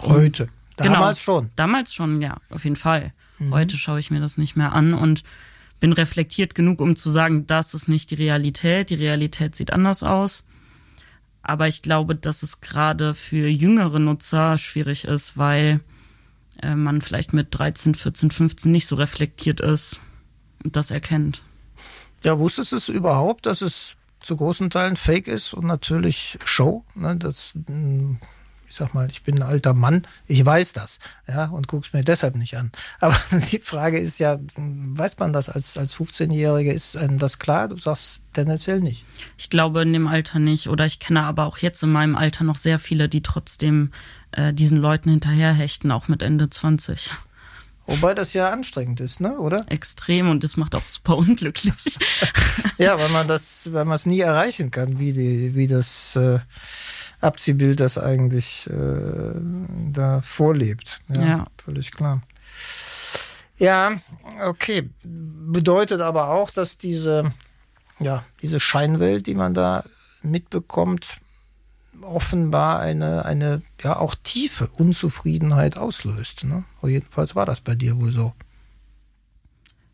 Heute. 0.00 0.48
Genau. 0.76 0.94
Damals 0.94 1.24
genau, 1.24 1.38
schon. 1.38 1.50
Damals 1.56 1.94
schon, 1.94 2.22
ja, 2.22 2.38
auf 2.50 2.64
jeden 2.64 2.76
Fall. 2.76 3.12
Mhm. 3.38 3.52
Heute 3.52 3.76
schaue 3.76 4.00
ich 4.00 4.10
mir 4.10 4.20
das 4.20 4.38
nicht 4.38 4.56
mehr 4.56 4.72
an 4.72 4.94
und 4.94 5.22
bin 5.80 5.92
reflektiert 5.92 6.54
genug, 6.54 6.80
um 6.80 6.96
zu 6.96 7.10
sagen, 7.10 7.46
das 7.46 7.74
ist 7.74 7.88
nicht 7.88 8.10
die 8.10 8.16
Realität. 8.16 8.90
Die 8.90 8.94
Realität 8.94 9.56
sieht 9.56 9.72
anders 9.72 10.02
aus. 10.02 10.44
Aber 11.42 11.66
ich 11.66 11.82
glaube, 11.82 12.14
dass 12.14 12.42
es 12.42 12.60
gerade 12.60 13.14
für 13.14 13.48
jüngere 13.48 13.98
Nutzer 13.98 14.58
schwierig 14.58 15.04
ist, 15.04 15.36
weil 15.36 15.80
äh, 16.62 16.76
man 16.76 17.02
vielleicht 17.02 17.32
mit 17.32 17.48
13, 17.50 17.94
14, 17.94 18.30
15 18.30 18.70
nicht 18.70 18.86
so 18.86 18.96
reflektiert 18.96 19.60
ist 19.60 19.98
und 20.62 20.76
das 20.76 20.90
erkennt. 20.90 21.42
Ja, 22.22 22.38
wusstest 22.38 22.72
du 22.72 22.76
es 22.76 22.88
überhaupt, 22.88 23.46
dass 23.46 23.62
es 23.62 23.96
zu 24.20 24.36
großen 24.36 24.70
Teilen 24.70 24.96
Fake 24.96 25.26
ist 25.26 25.52
und 25.54 25.66
natürlich 25.66 26.38
Show? 26.44 26.84
Ne? 26.94 27.16
Das, 27.16 27.52
hm, 27.66 28.18
ich 28.68 28.76
sag 28.76 28.94
mal, 28.94 29.10
ich 29.10 29.22
bin 29.22 29.36
ein 29.36 29.42
alter 29.42 29.74
Mann, 29.74 30.02
ich 30.26 30.46
weiß 30.46 30.72
das, 30.72 30.98
ja, 31.28 31.46
und 31.46 31.68
guck's 31.68 31.92
mir 31.92 32.02
deshalb 32.02 32.36
nicht 32.36 32.56
an. 32.56 32.70
Aber 33.00 33.14
die 33.52 33.58
Frage 33.58 33.98
ist 33.98 34.18
ja, 34.18 34.38
weiß 34.56 35.18
man 35.18 35.32
das 35.32 35.48
als, 35.48 35.76
als 35.76 35.96
15-Jähriger, 35.96 36.72
ist 36.72 36.96
einem 36.96 37.18
das 37.18 37.38
klar? 37.38 37.68
Du 37.68 37.76
sagst 37.76 38.22
tendenziell 38.32 38.80
nicht. 38.80 39.04
Ich 39.36 39.50
glaube 39.50 39.82
in 39.82 39.92
dem 39.92 40.06
Alter 40.06 40.38
nicht. 40.38 40.68
Oder 40.68 40.86
ich 40.86 41.00
kenne 41.00 41.24
aber 41.24 41.46
auch 41.46 41.58
jetzt 41.58 41.82
in 41.82 41.92
meinem 41.92 42.16
Alter 42.16 42.44
noch 42.44 42.56
sehr 42.56 42.78
viele, 42.78 43.08
die 43.08 43.22
trotzdem 43.22 43.90
äh, 44.30 44.54
diesen 44.54 44.78
Leuten 44.78 45.10
hinterherhechten, 45.10 45.90
auch 45.90 46.08
mit 46.08 46.22
Ende 46.22 46.48
20. 46.48 47.14
Wobei 47.92 48.14
das 48.14 48.32
ja 48.32 48.48
anstrengend 48.48 49.00
ist, 49.00 49.20
ne? 49.20 49.38
oder? 49.38 49.66
Extrem 49.68 50.30
und 50.30 50.42
das 50.42 50.56
macht 50.56 50.74
auch 50.74 50.86
super 50.86 51.18
unglücklich. 51.18 51.98
ja, 52.78 52.98
weil 52.98 53.10
man 53.10 53.28
das, 53.28 53.70
weil 53.70 53.84
man 53.84 53.96
es 53.96 54.06
nie 54.06 54.20
erreichen 54.20 54.70
kann, 54.70 54.98
wie, 54.98 55.12
die, 55.12 55.54
wie 55.54 55.66
das 55.66 56.16
äh, 56.16 56.38
Abziehbild 57.20 57.80
das 57.80 57.98
eigentlich 57.98 58.66
äh, 58.70 59.34
da 59.92 60.22
vorlebt. 60.22 61.00
Ja, 61.14 61.22
ja, 61.22 61.46
völlig 61.62 61.92
klar. 61.92 62.22
Ja, 63.58 63.92
okay. 64.42 64.88
Bedeutet 65.04 66.00
aber 66.00 66.28
auch, 66.28 66.50
dass 66.50 66.78
diese, 66.78 67.30
ja, 68.00 68.24
diese 68.40 68.58
Scheinwelt, 68.58 69.26
die 69.26 69.34
man 69.34 69.52
da 69.52 69.84
mitbekommt, 70.22 71.18
offenbar 72.00 72.80
eine, 72.80 73.24
eine 73.24 73.62
ja 73.82 73.96
auch 73.96 74.14
tiefe 74.22 74.66
Unzufriedenheit 74.66 75.76
auslöst. 75.76 76.44
Ne? 76.44 76.64
Jedenfalls 76.82 77.34
war 77.34 77.46
das 77.46 77.60
bei 77.60 77.74
dir 77.74 78.00
wohl 78.00 78.12
so. 78.12 78.32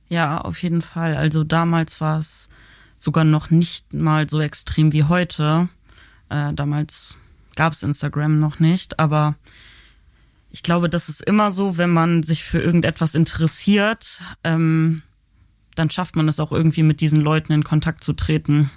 Ja, 0.09 0.41
auf 0.41 0.63
jeden 0.63 0.83
Fall. 0.83 1.17
Also 1.17 1.45
damals 1.45 2.01
war 2.01 2.19
es 2.19 2.49
sogar 2.97 3.25
noch 3.25 3.51
nicht 3.51 3.93
mal 3.93 4.29
so 4.29 4.41
extrem 4.41 4.93
wie 4.93 5.05
heute. 5.05 5.69
Äh, 6.31 6.55
damals 6.55 7.17
gab 7.57 7.73
es 7.73 7.83
Instagram 7.83 8.41
noch 8.41 8.59
nicht, 8.59 8.99
aber 8.99 9.37
ich 10.51 10.63
glaube, 10.63 10.89
das 10.89 11.09
ist 11.09 11.21
immer 11.21 11.51
so, 11.53 11.77
wenn 11.77 11.91
man 11.91 12.23
sich 12.23 12.45
für 12.45 12.61
irgendetwas 12.61 13.15
interessiert, 13.15 14.23
ähm, 14.45 15.03
dann 15.75 15.91
schafft 15.91 16.17
man 16.17 16.27
es 16.29 16.41
auch 16.41 16.53
irgendwie 16.53 16.83
mit 16.83 17.01
diesen 17.01 17.21
Leuten 17.21 17.53
in 17.53 17.65
Kontakt 17.65 18.03
zu 18.03 18.15
treten, 18.15 18.71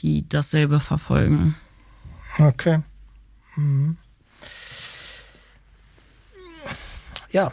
die 0.00 0.28
dasselbe 0.28 0.80
verfolgen. 0.80 1.56
Okay. 2.38 2.80
Mhm. 3.56 3.96
Ja, 7.30 7.52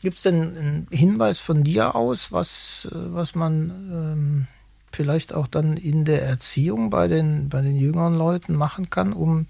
gibt 0.00 0.16
es 0.16 0.22
denn 0.22 0.56
einen 0.56 0.86
Hinweis 0.90 1.38
von 1.38 1.64
dir 1.64 1.94
aus, 1.94 2.32
was, 2.32 2.88
was 2.90 3.34
man 3.34 3.70
ähm, 3.70 4.46
vielleicht 4.92 5.32
auch 5.32 5.46
dann 5.46 5.76
in 5.76 6.04
der 6.04 6.22
Erziehung 6.22 6.90
bei 6.90 7.08
den, 7.08 7.48
bei 7.48 7.62
den 7.62 7.76
jüngeren 7.76 8.16
Leuten 8.16 8.54
machen 8.54 8.90
kann, 8.90 9.12
um, 9.12 9.46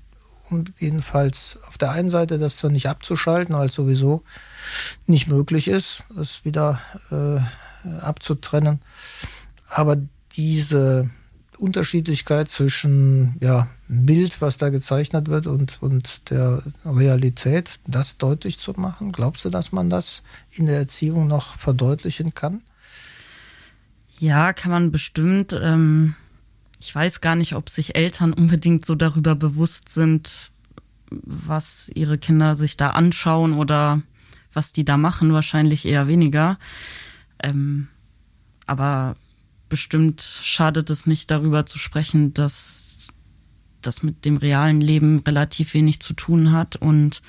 um 0.51 0.65
jedenfalls 0.79 1.59
auf 1.69 1.79
der 1.79 1.91
einen 1.91 2.11
Seite 2.11 2.39
das 2.39 2.59
zwar 2.59 2.71
nicht 2.71 2.89
abzuschalten, 2.89 3.57
weil 3.57 3.69
es 3.69 3.75
sowieso 3.75 4.23
nicht 5.07 5.27
möglich 5.27 5.69
ist, 5.69 6.05
das 6.15 6.45
wieder 6.45 6.81
äh, 7.11 7.41
abzutrennen, 8.01 8.81
aber 9.69 9.97
diese 10.37 11.11
Unterschiedlichkeit 11.63 12.51
zwischen 12.51 13.37
ja, 13.41 13.69
Bild, 13.87 14.41
was 14.41 14.59
da 14.59 14.71
gezeichnet 14.71 15.29
wird, 15.29 15.47
und, 15.47 15.81
und 15.81 16.29
der 16.31 16.63
Realität, 16.85 17.79
das 17.87 18.19
deutlich 18.19 18.59
zu 18.59 18.73
machen? 18.73 19.13
Glaubst 19.13 19.45
du, 19.45 19.51
dass 19.51 19.71
man 19.71 19.89
das 19.89 20.23
in 20.51 20.67
der 20.67 20.77
Erziehung 20.77 21.29
noch 21.29 21.57
verdeutlichen 21.57 22.35
kann? 22.35 22.63
Ja, 24.19 24.53
kann 24.53 24.73
man 24.73 24.91
bestimmt. 24.91 25.53
Ähm, 25.53 26.17
ich 26.81 26.93
weiß 26.93 27.21
gar 27.21 27.37
nicht, 27.37 27.55
ob 27.55 27.69
sich 27.69 27.95
Eltern 27.95 28.33
unbedingt 28.33 28.85
so 28.85 28.97
darüber 28.97 29.37
bewusst 29.37 29.89
sind, 29.89 30.51
was 31.11 31.91
ihre 31.95 32.19
Kinder 32.19 32.57
sich 32.57 32.77
da 32.77 32.91
anschauen 32.91 33.53
oder 33.53 34.03
was 34.53 34.73
die 34.73 34.85
da 34.85 34.97
machen. 34.97 35.33
Wahrscheinlich 35.33 35.87
eher 35.87 36.09
weniger. 36.09 36.59
Ähm, 37.43 37.87
aber 38.67 39.15
bestimmt 39.73 40.21
schadet 40.21 40.91
es 40.91 41.07
nicht, 41.07 41.31
darüber 41.31 41.65
zu 41.65 41.79
sprechen, 41.79 42.35
dass 42.35 43.07
das 43.81 44.03
mit 44.03 44.27
dem 44.27 44.37
realen 44.37 44.83
Leben 44.83 45.21
relativ 45.21 45.73
wenig 45.73 46.01
zu 46.01 46.13
tun 46.13 46.53
hat 46.53 46.77
und 46.77 47.23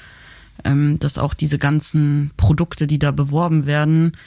ähm, 0.66 1.00
dass 1.00 1.18
auch 1.18 1.34
diese 1.34 1.58
ganzen 1.58 2.32
Produkte, 2.36 2.86
die 2.86 3.00
da 3.00 3.12
beworben 3.12 3.66
werden, 3.66 4.18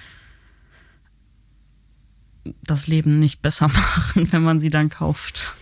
das 2.65 2.87
Leben 2.87 3.19
nicht 3.19 3.43
besser 3.43 3.69
machen, 3.69 4.33
wenn 4.33 4.43
man 4.43 4.61
sie 4.61 4.71
dann 4.71 4.89
kauft. 4.89 5.53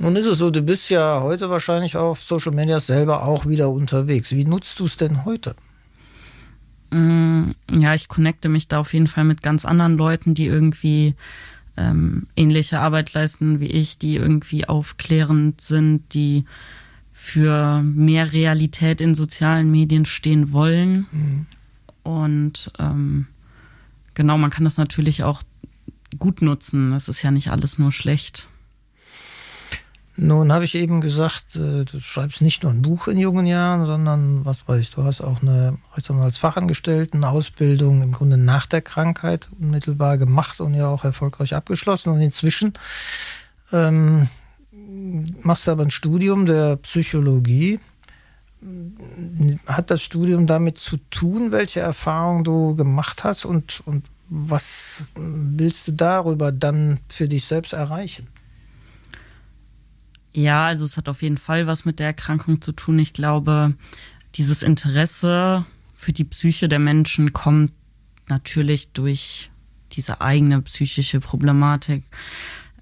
Nun 0.00 0.16
ist 0.16 0.26
es 0.26 0.38
so, 0.38 0.50
du 0.50 0.62
bist 0.62 0.90
ja 0.90 1.20
heute 1.22 1.48
wahrscheinlich 1.48 1.96
auf 1.96 2.20
Social 2.20 2.52
Media 2.52 2.80
selber 2.80 3.22
auch 3.22 3.46
wieder 3.46 3.70
unterwegs. 3.70 4.32
Wie 4.32 4.46
nutzt 4.46 4.80
du 4.80 4.86
es 4.86 4.96
denn 4.96 5.24
heute? 5.24 5.54
Mm, 6.90 7.52
ja, 7.70 7.94
ich 7.94 8.08
connecte 8.08 8.48
mich 8.48 8.66
da 8.66 8.80
auf 8.80 8.94
jeden 8.94 9.06
Fall 9.06 9.22
mit 9.22 9.44
ganz 9.44 9.64
anderen 9.64 9.96
Leuten, 9.96 10.34
die 10.34 10.46
irgendwie 10.46 11.14
ähm, 11.80 12.26
ähnliche 12.36 12.80
Arbeit 12.80 13.12
leisten 13.14 13.60
wie 13.60 13.66
ich, 13.66 13.98
die 13.98 14.16
irgendwie 14.16 14.68
aufklärend 14.68 15.60
sind, 15.60 16.14
die 16.14 16.44
für 17.12 17.82
mehr 17.82 18.32
Realität 18.32 19.00
in 19.00 19.14
sozialen 19.14 19.70
Medien 19.70 20.04
stehen 20.04 20.52
wollen. 20.52 21.06
Mhm. 21.10 21.46
Und 22.02 22.72
ähm, 22.78 23.26
genau, 24.14 24.38
man 24.38 24.50
kann 24.50 24.64
das 24.64 24.76
natürlich 24.76 25.22
auch 25.22 25.42
gut 26.18 26.42
nutzen. 26.42 26.92
Es 26.92 27.08
ist 27.08 27.22
ja 27.22 27.30
nicht 27.30 27.50
alles 27.50 27.78
nur 27.78 27.92
schlecht. 27.92 28.48
Nun 30.22 30.52
habe 30.52 30.66
ich 30.66 30.74
eben 30.74 31.00
gesagt, 31.00 31.56
äh, 31.56 31.86
du 31.86 31.98
schreibst 31.98 32.42
nicht 32.42 32.62
nur 32.62 32.70
ein 32.70 32.82
Buch 32.82 33.08
in 33.08 33.16
jungen 33.16 33.46
Jahren, 33.46 33.86
sondern 33.86 34.44
was 34.44 34.68
weiß 34.68 34.78
ich, 34.78 34.90
du 34.90 35.02
hast 35.02 35.22
auch 35.22 35.40
eine 35.40 35.78
als 35.94 36.36
Fachangestellten 36.36 37.24
Ausbildung 37.24 38.02
im 38.02 38.12
Grunde 38.12 38.36
nach 38.36 38.66
der 38.66 38.82
Krankheit 38.82 39.48
unmittelbar 39.58 40.18
gemacht 40.18 40.60
und 40.60 40.74
ja 40.74 40.88
auch 40.88 41.04
erfolgreich 41.04 41.54
abgeschlossen. 41.54 42.10
Und 42.10 42.20
inzwischen 42.20 42.74
ähm, 43.72 44.28
machst 45.42 45.66
du 45.66 45.70
aber 45.70 45.84
ein 45.84 45.90
Studium 45.90 46.44
der 46.44 46.76
Psychologie. 46.76 47.80
Hat 49.64 49.90
das 49.90 50.02
Studium 50.02 50.46
damit 50.46 50.76
zu 50.76 50.98
tun, 51.08 51.50
welche 51.50 51.80
Erfahrungen 51.80 52.44
du 52.44 52.76
gemacht 52.76 53.24
hast 53.24 53.46
und, 53.46 53.82
und 53.86 54.04
was 54.28 54.98
willst 55.14 55.88
du 55.88 55.92
darüber 55.92 56.52
dann 56.52 57.00
für 57.08 57.26
dich 57.26 57.46
selbst 57.46 57.72
erreichen? 57.72 58.28
Ja, 60.32 60.66
also 60.66 60.84
es 60.84 60.96
hat 60.96 61.08
auf 61.08 61.22
jeden 61.22 61.38
Fall 61.38 61.66
was 61.66 61.84
mit 61.84 61.98
der 61.98 62.06
Erkrankung 62.08 62.60
zu 62.60 62.72
tun. 62.72 62.98
Ich 62.98 63.12
glaube, 63.12 63.74
dieses 64.36 64.62
Interesse 64.62 65.64
für 65.96 66.12
die 66.12 66.24
Psyche 66.24 66.68
der 66.68 66.78
Menschen 66.78 67.32
kommt 67.32 67.72
natürlich 68.28 68.92
durch 68.92 69.50
diese 69.92 70.20
eigene 70.20 70.62
psychische 70.62 71.20
Problematik. 71.20 72.04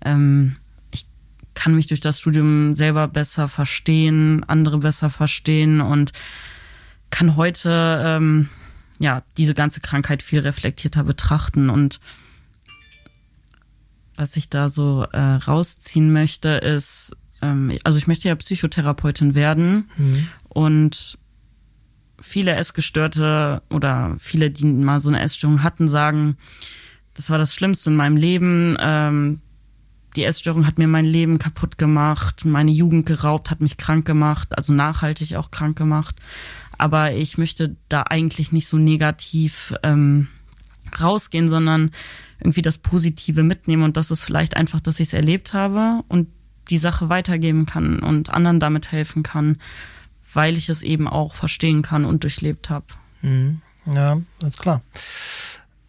Ähm, 0.04 0.56
ich 0.92 1.06
kann 1.54 1.74
mich 1.74 1.86
durch 1.86 2.00
das 2.00 2.20
Studium 2.20 2.74
selber 2.74 3.08
besser 3.08 3.48
verstehen, 3.48 4.44
andere 4.44 4.78
besser 4.78 5.08
verstehen 5.08 5.80
und 5.80 6.12
kann 7.10 7.36
heute 7.36 8.02
ähm, 8.04 8.50
ja 8.98 9.22
diese 9.38 9.54
ganze 9.54 9.80
Krankheit 9.80 10.22
viel 10.22 10.40
reflektierter 10.40 11.02
betrachten 11.02 11.70
und 11.70 12.00
was 14.16 14.36
ich 14.36 14.50
da 14.50 14.68
so 14.68 15.04
äh, 15.12 15.18
rausziehen 15.18 16.12
möchte, 16.12 16.48
ist 16.48 17.16
ähm, 17.42 17.78
also 17.84 17.98
ich 17.98 18.06
möchte 18.06 18.28
ja 18.28 18.34
Psychotherapeutin 18.34 19.34
werden 19.34 19.88
mhm. 19.96 20.28
und 20.48 21.18
viele 22.20 22.54
Essgestörte 22.54 23.62
oder 23.70 24.16
viele, 24.18 24.50
die 24.50 24.64
mal 24.64 25.00
so 25.00 25.10
eine 25.10 25.20
Essstörung 25.20 25.62
hatten, 25.62 25.88
sagen, 25.88 26.36
das 27.14 27.30
war 27.30 27.38
das 27.38 27.54
Schlimmste 27.54 27.90
in 27.90 27.96
meinem 27.96 28.16
Leben. 28.16 28.76
Ähm, 28.80 29.40
die 30.16 30.24
Essstörung 30.24 30.66
hat 30.66 30.78
mir 30.78 30.88
mein 30.88 31.04
Leben 31.04 31.38
kaputt 31.38 31.78
gemacht, 31.78 32.44
meine 32.44 32.70
Jugend 32.70 33.06
geraubt, 33.06 33.50
hat 33.50 33.60
mich 33.60 33.76
krank 33.76 34.04
gemacht, 34.06 34.56
also 34.56 34.72
nachhaltig 34.72 35.36
auch 35.36 35.50
krank 35.50 35.76
gemacht. 35.76 36.16
Aber 36.76 37.12
ich 37.12 37.38
möchte 37.38 37.76
da 37.88 38.02
eigentlich 38.02 38.52
nicht 38.52 38.68
so 38.68 38.78
negativ 38.78 39.74
ähm, 39.82 40.28
rausgehen, 41.00 41.48
sondern 41.48 41.90
irgendwie 42.40 42.62
das 42.62 42.78
Positive 42.78 43.42
mitnehmen. 43.42 43.82
Und 43.82 43.96
das 43.96 44.10
ist 44.10 44.22
vielleicht 44.22 44.56
einfach, 44.56 44.80
dass 44.80 45.00
ich 45.00 45.08
es 45.08 45.14
erlebt 45.14 45.52
habe 45.52 46.04
und 46.08 46.28
die 46.70 46.78
Sache 46.78 47.08
weitergeben 47.08 47.66
kann 47.66 48.00
und 48.00 48.30
anderen 48.30 48.60
damit 48.60 48.92
helfen 48.92 49.22
kann, 49.22 49.58
weil 50.32 50.56
ich 50.56 50.68
es 50.68 50.82
eben 50.82 51.08
auch 51.08 51.34
verstehen 51.34 51.82
kann 51.82 52.04
und 52.04 52.24
durchlebt 52.24 52.70
habe. 52.70 52.86
Mhm. 53.22 53.62
Ja, 53.86 54.18
das 54.40 54.50
ist 54.50 54.58
klar. 54.60 54.82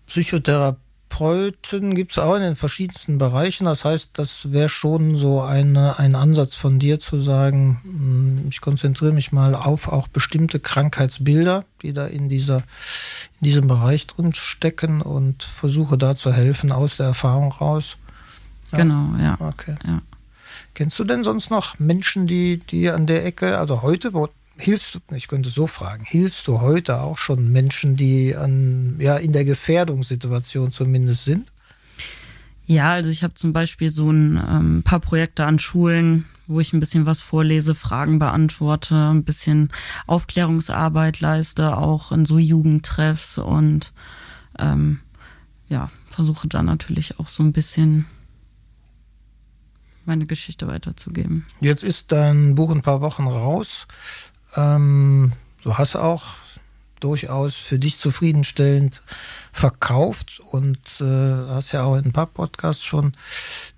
Psychotherapeuten 0.08 1.96
gibt 1.96 2.14
es 2.14 2.18
auch 2.18 2.36
in 2.36 2.42
den 2.42 2.56
verschiedensten 2.56 3.18
Bereichen. 3.18 3.66
Das 3.66 3.84
heißt, 3.84 4.12
das 4.14 4.52
wäre 4.52 4.70
schon 4.70 5.18
so 5.18 5.42
eine, 5.42 6.00
ein 6.00 6.16
Ansatz 6.16 6.56
von 6.56 6.80
dir 6.80 7.00
zu 7.00 7.22
sagen, 7.22 7.80
hm, 7.84 8.46
ich 8.50 8.62
konzentriere 8.62 9.12
mich 9.12 9.32
mal 9.32 9.54
auf 9.54 9.88
auch 9.88 10.08
bestimmte 10.08 10.60
Krankheitsbilder, 10.60 11.66
die 11.82 11.94
da 11.94 12.08
in, 12.08 12.30
dieser, 12.30 12.58
in 13.40 13.46
diesem 13.46 13.68
Bereich 13.68 14.08
drin 14.08 14.34
stecken 14.34 15.02
und 15.02 15.44
versuche 15.44 15.98
da 15.98 16.16
zu 16.16 16.32
helfen 16.32 16.72
aus 16.72 16.98
der 16.98 17.08
Erfahrung 17.08 17.52
raus. 17.52 17.98
Ja. 18.72 18.80
Genau, 18.80 19.16
ja. 19.20 19.36
Okay. 19.40 19.76
Ja. 19.86 20.02
Kennst 20.80 20.98
du 20.98 21.04
denn 21.04 21.26
sonst 21.26 21.52
noch 21.52 21.78
Menschen, 21.78 22.26
die, 22.26 22.62
die 22.70 22.90
an 22.90 23.06
der 23.06 23.26
Ecke, 23.26 23.58
also 23.58 23.82
heute, 23.82 24.14
wo, 24.14 24.30
hilfst 24.58 24.96
du, 24.96 25.00
ich 25.14 25.28
könnte 25.28 25.50
so 25.50 25.68
fragen, 25.68 26.06
hilfst 26.06 26.48
du 26.48 26.62
heute 26.62 27.02
auch 27.02 27.18
schon 27.18 27.52
Menschen, 27.52 27.98
die 27.98 28.34
an, 28.34 28.96
ja, 28.98 29.18
in 29.18 29.34
der 29.34 29.44
Gefährdungssituation 29.44 30.72
zumindest 30.72 31.26
sind? 31.26 31.52
Ja, 32.66 32.94
also 32.94 33.10
ich 33.10 33.24
habe 33.24 33.34
zum 33.34 33.52
Beispiel 33.52 33.90
so 33.92 34.10
ein 34.10 34.38
ähm, 34.38 34.84
paar 34.86 35.02
Projekte 35.02 35.44
an 35.44 35.60
Schulen, 35.60 36.28
wo 36.48 36.62
ich 36.62 36.72
ein 36.72 36.80
bisschen 36.80 37.06
was 37.06 37.20
vorlese, 37.20 37.76
Fragen 37.76 38.18
beantworte, 38.18 38.96
ein 38.96 39.26
bisschen 39.26 39.72
Aufklärungsarbeit 40.08 41.20
leiste, 41.20 41.76
auch 41.76 42.14
in 42.14 42.24
so 42.24 42.38
Jugendtreffs 42.38 43.38
und 43.38 43.92
ähm, 44.58 45.02
ja, 45.68 45.92
versuche 46.10 46.48
da 46.48 46.64
natürlich 46.64 47.20
auch 47.20 47.28
so 47.28 47.44
ein 47.44 47.52
bisschen 47.52 48.06
meine 50.10 50.26
Geschichte 50.26 50.68
weiterzugeben. 50.68 51.46
Jetzt 51.62 51.84
ist 51.84 52.12
dein 52.12 52.56
Buch 52.56 52.72
ein 52.72 52.82
paar 52.82 53.00
Wochen 53.00 53.28
raus. 53.28 53.88
Ähm, 54.58 55.32
du 55.64 55.78
hast 55.78 55.96
auch 55.96 56.24
durchaus 57.00 57.56
für 57.56 57.80
dich 57.80 58.00
zufriedenstellend 58.00 59.02
verkauft 59.54 60.42
und 60.52 60.80
äh, 61.00 61.54
hast 61.54 61.72
ja 61.72 61.84
auch 61.84 61.96
in 61.96 62.06
ein 62.06 62.12
paar 62.12 62.26
Podcasts 62.26 62.84
schon 62.84 63.14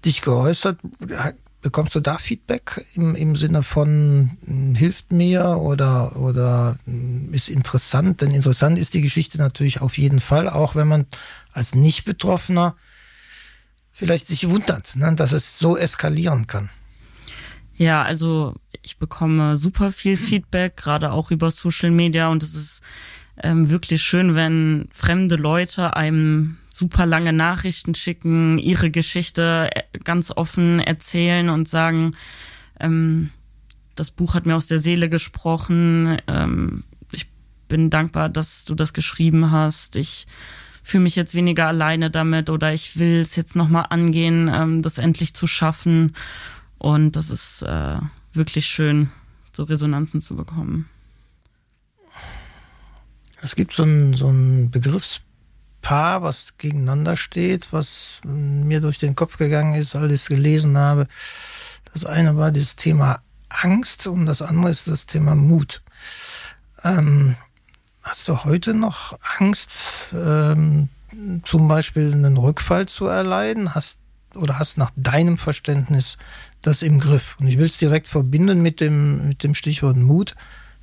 dich 0.06 0.22
geäußert. 0.22 0.80
Bekommst 1.62 1.94
du 1.94 2.00
da 2.00 2.17
Feedback 2.17 2.84
im, 2.96 3.13
im 3.13 3.36
Sinne 3.36 3.62
von 3.62 4.32
hm, 4.46 4.74
hilft 4.74 5.12
mir 5.12 5.58
oder, 5.58 6.15
oder 6.15 6.78
hm, 6.86 7.34
ist 7.34 7.50
interessant? 7.50 8.22
Denn 8.22 8.32
interessant 8.32 8.80
ist 8.80 8.94
die 8.94 9.02
Geschichte 9.02 9.38
natürlich 9.38 9.82
auf 9.82 9.98
jeden 9.98 10.22
Fall, 10.22 10.48
auch 10.48 10.76
wenn 10.76 10.88
man 10.88 11.06
als 11.52 11.76
Nicht-Betroffener 11.76 12.76
vielleicht 14.02 14.30
sich 14.30 14.50
wundert, 14.50 14.96
ne, 14.96 15.14
dass 15.14 15.32
es 15.32 15.60
so 15.60 15.78
eskalieren 15.78 16.48
kann. 16.48 16.70
Ja, 17.76 18.02
also 18.02 18.56
ich 18.82 18.98
bekomme 18.98 19.58
super 19.58 19.92
viel 19.92 20.18
Feedback, 20.18 20.76
gerade 20.76 21.12
auch 21.12 21.30
über 21.30 21.52
Social 21.52 21.92
Media 21.92 22.30
und 22.30 22.42
es 22.42 22.56
ist 22.56 22.82
ähm, 23.44 23.70
wirklich 23.70 24.02
schön, 24.02 24.34
wenn 24.34 24.88
fremde 24.92 25.36
Leute 25.36 25.96
einem 25.96 26.58
super 26.70 27.06
lange 27.06 27.32
Nachrichten 27.32 27.94
schicken, 27.94 28.58
ihre 28.58 28.90
Geschichte 28.90 29.70
äh, 29.72 30.00
ganz 30.04 30.32
offen 30.32 30.80
erzählen 30.80 31.50
und 31.50 31.70
sagen, 31.70 32.16
ähm, 32.80 33.30
das 33.94 34.10
Buch 34.10 34.34
hat 34.34 34.48
mir 34.48 34.56
aus 34.56 34.66
der 34.66 34.80
Seele 34.80 35.10
gesprochen, 35.10 36.18
ähm, 36.28 36.84
ich 37.12 37.30
bin 37.68 37.92
dankbar, 37.92 38.30
dass 38.30 38.66
du 38.66 38.74
das 38.74 38.94
geschrieben 38.94 39.52
hast, 39.52 39.96
ich 39.96 40.26
fühle 40.84 41.04
mich 41.04 41.15
jetzt 41.15 41.36
weniger 41.36 41.67
alleine 41.67 42.10
damit 42.10 42.50
oder 42.50 42.74
ich 42.74 42.98
will 42.98 43.20
es 43.20 43.36
jetzt 43.36 43.56
nochmal 43.56 43.88
angehen, 43.89 44.50
ähm, 44.54 44.82
das 44.82 44.98
endlich 44.98 45.34
zu 45.34 45.48
schaffen. 45.48 46.15
Und 46.78 47.15
das 47.15 47.30
ist 47.30 47.62
äh, 47.62 47.98
wirklich 48.34 48.65
schön, 48.65 49.12
so 49.52 49.63
Resonanzen 49.63 50.22
zu 50.22 50.36
bekommen. 50.36 50.89
Es 53.41 53.56
gibt 53.56 53.74
so 53.74 53.84
ein, 53.84 54.13
so 54.13 54.30
ein 54.30 54.70
Begriffspaar, 54.70 56.22
was 56.22 56.58
gegeneinander 56.58 57.17
steht, 57.17 57.74
was 57.74 58.22
mir 58.24 58.82
durch 58.82 59.00
den 59.00 59.15
Kopf 59.15 59.38
gegangen 59.38 59.74
ist, 59.74 59.96
als 59.96 60.12
ich 60.12 60.22
es 60.22 60.28
gelesen 60.28 60.78
habe. 60.78 61.08
Das 61.94 62.06
eine 62.06 62.38
war 62.38 62.52
das 62.52 62.76
Thema 62.76 63.22
Angst 63.50 64.08
und 64.08 64.26
das 64.26 64.41
andere 64.41 64.72
ist 64.72 64.88
das 64.88 65.06
Thema 65.06 65.36
Mut. 65.36 65.82
Ähm, 66.84 67.36
Hast 68.02 68.28
du 68.28 68.44
heute 68.46 68.74
noch 68.74 69.18
Angst, 69.38 69.70
ähm, 70.14 70.90
zum 71.44 71.68
Beispiel 71.68 72.12
einen 72.12 72.38
Rückfall 72.38 72.88
zu 72.88 73.06
erleiden? 73.06 73.76
Hast 73.76 73.98
oder 74.34 74.58
hast 74.58 74.78
nach 74.78 74.92
deinem 74.96 75.38
Verständnis 75.38 76.18
das 76.62 76.82
im 76.82 77.00
Griff? 77.00 77.38
Und 77.40 77.48
ich 77.48 77.58
will 77.60 77.68
es 77.68 77.78
direkt 77.78 78.08
verbinden 78.08 78.62
mit 78.62 78.80
dem, 78.80 79.28
mit 79.28 79.44
dem 79.44 79.54
Stichwort 79.54 79.98
Mut. 79.98 80.36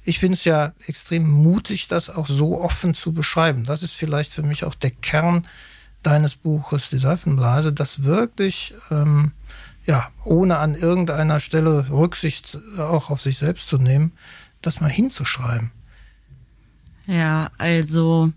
Ich 0.04 0.20
finde 0.20 0.36
es 0.36 0.44
ja 0.44 0.72
extrem 0.86 1.28
mutig, 1.28 1.88
das 1.88 2.08
auch 2.08 2.28
so 2.28 2.60
offen 2.60 2.94
zu 2.94 3.12
beschreiben. 3.12 3.64
Das 3.64 3.82
ist 3.82 3.94
vielleicht 3.94 4.32
für 4.32 4.42
mich 4.44 4.64
auch 4.64 4.74
der 4.74 4.92
Kern 4.92 5.46
deines 6.04 6.36
Buches, 6.36 6.88
die 6.90 7.00
Seifenblase, 7.00 7.72
das 7.72 8.04
wirklich, 8.04 8.74
ähm, 8.90 9.32
ja, 9.86 10.08
ohne 10.24 10.58
an 10.58 10.76
irgendeiner 10.76 11.40
Stelle 11.40 11.90
Rücksicht 11.90 12.58
auch 12.78 13.10
auf 13.10 13.20
sich 13.20 13.38
selbst 13.38 13.68
zu 13.68 13.78
nehmen, 13.78 14.12
das 14.62 14.80
mal 14.80 14.90
hinzuschreiben. 14.90 15.72
Ja, 17.08 17.50
also 17.56 18.32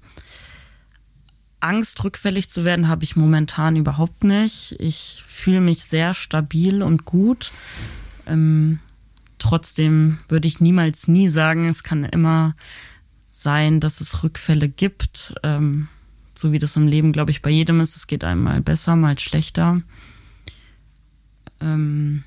Angst, 1.59 2.03
rückfällig 2.03 2.49
zu 2.49 2.63
werden, 2.63 2.87
habe 2.87 3.03
ich 3.03 3.17
momentan 3.17 3.75
überhaupt 3.75 4.23
nicht. 4.23 4.75
Ich 4.79 5.23
fühle 5.27 5.59
mich 5.59 5.83
sehr 5.83 6.13
stabil 6.13 6.81
und 6.81 7.03
gut. 7.03 7.51
Ähm, 8.25 8.79
trotzdem 9.39 10.19
würde 10.29 10.47
ich 10.47 10.61
niemals 10.61 11.09
nie 11.09 11.27
sagen, 11.27 11.67
es 11.67 11.83
kann 11.83 12.05
immer 12.05 12.55
sein, 13.27 13.81
dass 13.81 13.99
es 13.99 14.23
Rückfälle 14.23 14.69
gibt. 14.69 15.33
Ähm, 15.43 15.89
so 16.35 16.53
wie 16.53 16.57
das 16.57 16.77
im 16.77 16.87
Leben, 16.87 17.11
glaube 17.11 17.31
ich, 17.31 17.41
bei 17.41 17.49
jedem 17.49 17.81
ist. 17.81 17.97
Es 17.97 18.07
geht 18.07 18.23
einmal 18.23 18.61
besser, 18.61 18.95
mal 18.95 19.19
schlechter. 19.19 19.81
Ähm, 21.59 22.23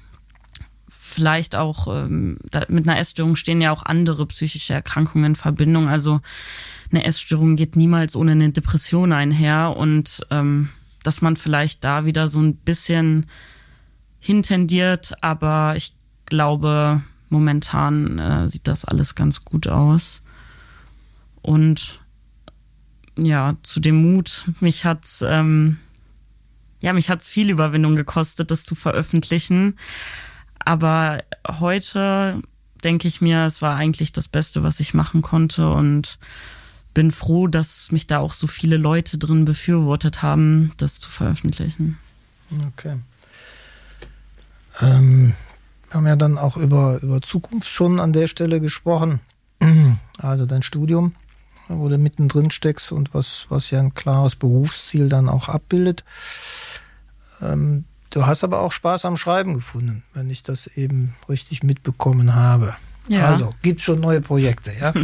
vielleicht 1.15 1.55
auch 1.55 1.87
ähm, 1.89 2.39
da, 2.51 2.65
mit 2.69 2.89
einer 2.89 2.99
Essstörung 2.99 3.37
stehen 3.37 3.61
ja 3.61 3.73
auch 3.73 3.85
andere 3.85 4.27
psychische 4.27 4.75
Erkrankungen 4.75 5.25
in 5.25 5.37
Verbindung. 5.37 5.89
Also 5.89 6.21
eine 6.91 7.05
Essstörung 7.05 7.57
geht 7.57 7.77
niemals 7.77 8.17
ohne 8.17 8.33
eine 8.33 8.51
Depression 8.51 9.13
einher 9.13 9.77
und 9.77 10.21
ähm, 10.31 10.69
dass 11.03 11.23
man 11.23 11.37
vielleicht 11.37 11.85
da 11.85 12.05
wieder 12.05 12.29
so 12.29 12.41
ein 12.41 12.57
bisschen 12.57 13.27
hintendiert, 14.21 15.15
aber 15.23 15.75
ich 15.77 15.95
glaube, 16.27 17.03
momentan 17.29 18.19
äh, 18.19 18.49
sieht 18.49 18.67
das 18.67 18.85
alles 18.85 19.15
ganz 19.15 19.45
gut 19.45 19.69
aus. 19.69 20.23
Und 21.43 22.01
ja, 23.17 23.57
zu 23.63 23.81
dem 23.81 23.97
Mut, 24.03 24.47
mich 24.61 24.85
hat's 24.85 25.23
ähm, 25.27 25.79
ja, 26.85 26.93
mich 26.93 27.09
hat's 27.09 27.29
viel 27.29 27.49
Überwindung 27.49 27.97
gekostet, 27.97 28.51
das 28.51 28.65
zu 28.65 28.75
veröffentlichen. 28.75 29.79
Aber 30.65 31.23
heute 31.49 32.43
denke 32.83 33.09
ich 33.09 33.21
mir, 33.21 33.47
es 33.47 33.63
war 33.63 33.77
eigentlich 33.77 34.13
das 34.13 34.29
Beste, 34.29 34.63
was 34.63 34.81
ich 34.81 34.95
machen 34.95 35.23
konnte 35.23 35.71
und 35.71 36.19
bin 36.93 37.11
froh, 37.11 37.49
dass 37.49 37.91
mich 37.91 38.07
da 38.07 38.19
auch 38.19 38.33
so 38.33 38.47
viele 38.47 38.77
Leute 38.77 39.19
drin 39.19 39.45
befürwortet 39.45 40.23
haben, 40.23 40.73
das 40.77 40.99
zu 40.99 41.11
veröffentlichen. 41.11 41.99
Okay. 42.69 42.99
Ähm, 44.81 45.35
wir 45.89 45.95
haben 45.97 46.07
ja 46.07 46.17
dann 46.17 46.39
auch 46.39 46.57
über, 46.57 47.01
über 47.03 47.21
Zukunft 47.21 47.69
schon 47.69 48.01
an 48.01 48.13
der 48.13 48.29
Stelle 48.29 48.61
gesprochen. 48.61 49.21
Also 50.19 50.47
dein 50.47 50.63
Studium, 50.63 51.17
wo 51.69 51.89
du 51.89 51.99
mittendrin 51.99 52.53
steckst 52.53 52.93
und 52.93 53.15
was, 53.15 53.47
was 53.49 53.73
ja 53.73 53.81
ein 53.81 53.95
klares 53.95 54.37
Berufsziel 54.37 55.09
dann 55.09 55.29
auch 55.29 55.49
abbildet. 55.49 56.05
Ähm, 57.43 57.85
du 58.15 58.27
hast 58.27 58.45
aber 58.45 58.61
auch 58.61 58.73
Spaß 58.73 59.05
am 59.05 59.17
Schreiben 59.17 59.55
gefunden, 59.55 60.03
wenn 60.15 60.31
ich 60.31 60.43
das 60.43 60.67
eben 60.69 61.15
richtig 61.29 61.63
mitbekommen 61.63 62.35
habe. 62.35 62.75
Ja. 63.09 63.29
Also, 63.29 63.55
gibt 63.63 63.81
schon 63.81 64.01
neue 64.01 64.21
Projekte, 64.21 64.73
ja? 64.73 64.95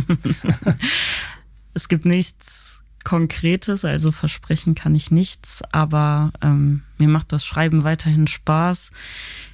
es 1.75 1.88
gibt 1.88 2.07
nichts 2.07 2.83
Konkretes, 3.03 3.85
also 3.85 4.12
versprechen 4.12 4.75
kann 4.75 4.94
ich 4.94 5.11
nichts, 5.11 5.62
aber 5.73 6.33
ähm, 6.42 6.83
mir 6.99 7.09
macht 7.09 7.33
das 7.33 7.44
Schreiben 7.44 7.83
weiterhin 7.83 8.27
Spaß. 8.27 8.90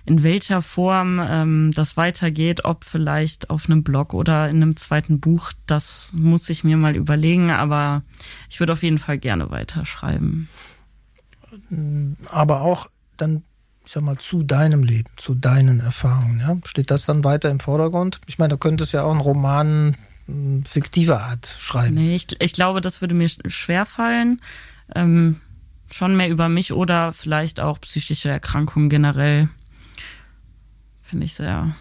In 0.05 0.23
welcher 0.23 0.63
Form 0.63 1.21
ähm, 1.25 1.71
das 1.73 1.97
weitergeht, 1.97 2.65
ob 2.65 2.85
vielleicht 2.85 3.49
auf 3.49 3.67
einem 3.67 3.85
Blog 3.85 4.15
oder 4.15 4.49
in 4.49 4.57
einem 4.57 4.77
zweiten 4.77 5.21
Buch, 5.21 5.53
das 5.67 6.11
muss 6.13 6.51
ich 6.51 6.65
mir 6.65 6.77
mal 6.77 6.97
überlegen, 6.97 7.51
aber 7.51 8.03
ich 8.51 8.59
würde 8.59 8.73
auf 8.73 8.83
jeden 8.83 8.99
Fall 8.99 9.19
gerne 9.19 9.51
weiterschreiben. 9.51 10.49
Aber 12.31 12.63
auch 12.63 12.89
dann, 13.17 13.45
ich 13.85 13.93
sag 13.93 14.03
mal, 14.03 14.19
zu 14.19 14.43
deinem 14.43 14.83
Leben, 14.83 15.11
zu 15.17 15.35
deinen 15.35 15.81
Erfahrungen, 15.81 16.41
ja? 16.41 16.57
Steht 16.65 16.91
das 16.91 17.07
dann 17.07 17.25
weiter 17.25 17.51
im 17.51 17.61
Vordergrund? 17.61 18.21
Ich 18.27 18.39
meine, 18.39 18.55
du 18.55 18.59
könntest 18.59 18.93
ja 18.93 19.03
auch 19.03 19.13
einen 19.13 19.21
Roman 19.21 19.97
fiktive 20.65 21.21
Art 21.21 21.49
schreiben. 21.59 21.95
Nee, 21.95 22.17
ich, 22.17 22.27
ich 22.41 22.53
glaube, 22.53 22.81
das 22.81 23.01
würde 23.01 23.15
mir 23.15 23.29
schwer 23.29 23.87
fallen. 23.87 24.41
Ähm, 24.95 25.41
schon 25.91 26.17
mehr 26.17 26.29
über 26.29 26.49
mich 26.49 26.73
oder 26.73 27.13
vielleicht 27.13 27.61
auch 27.61 27.81
psychische 27.81 28.29
Erkrankungen 28.29 28.89
generell. 28.89 29.49
Finde 31.03 31.27
ich 31.27 31.35
sehr 31.35 31.77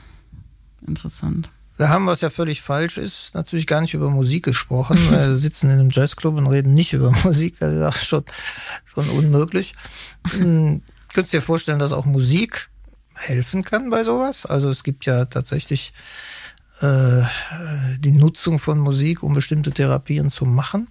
interessant. 0.86 1.50
Wir 1.78 1.90
haben, 1.90 2.06
was 2.06 2.22
ja 2.22 2.30
völlig 2.30 2.62
falsch 2.62 2.98
ist, 2.98 3.36
natürlich 3.36 3.68
gar 3.68 3.82
nicht 3.82 3.96
über 3.96 4.10
Musik 4.10 4.46
gesprochen. 4.46 4.98
Wir 5.10 5.36
sitzen 5.36 5.70
in 5.70 5.80
einem 5.80 5.90
Jazzclub 5.90 6.36
und 6.36 6.48
reden 6.48 6.74
nicht 6.74 6.94
über 6.94 7.12
Musik. 7.24 7.58
Das 7.60 7.74
ist 7.74 7.82
auch 7.82 7.96
schon, 7.96 8.24
schon 8.86 9.10
unmöglich. 9.10 9.74
Könntest 11.16 11.34
du 11.34 11.38
dir 11.38 11.44
vorstellen, 11.44 11.80
dass 11.80 11.94
auch 11.94 12.04
Musik 12.04 12.70
helfen 13.14 13.64
kann 13.64 13.90
bei 13.90 14.04
sowas? 14.04 14.46
Also 14.46 14.70
es 14.70 14.84
gibt 14.84 15.06
ja 15.06 15.24
tatsächlich 15.24 15.94
äh, 16.82 17.22
die 18.00 18.12
Nutzung 18.12 18.60
von 18.60 18.80
Musik, 18.80 19.24
um 19.24 19.34
bestimmte 19.34 19.72
Therapien 19.72 20.30
zu 20.30 20.44
machen. 20.46 20.90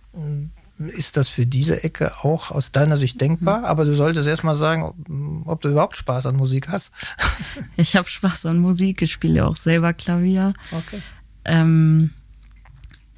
Ist 0.79 1.19
das 1.19 1.29
für 1.29 1.45
diese 1.45 1.85
Ecke 1.85 2.11
auch 2.23 2.51
aus 2.51 2.73
deiner 2.73 2.97
Sicht 2.97 3.21
denkbar? 3.21 3.59
Mhm. 3.59 3.65
Aber 3.67 3.85
du 3.85 3.95
solltest 3.97 4.27
erst 4.27 4.45
mal 4.45 4.57
sagen, 4.57 5.43
ob 5.45 5.61
du 5.61 5.69
überhaupt 5.69 5.99
Spaß 5.99 6.25
an 6.25 6.37
Musik 6.37 6.69
hast. 6.69 6.91
Ich 7.77 7.95
habe 7.95 8.09
Spaß 8.09 8.47
an 8.47 8.61
Musik, 8.61 9.03
ich 9.03 9.13
spiele 9.13 9.45
auch 9.45 9.57
selber 9.57 9.93
Klavier. 9.93 10.55
Okay. 10.71 11.03
Ähm, 11.45 12.15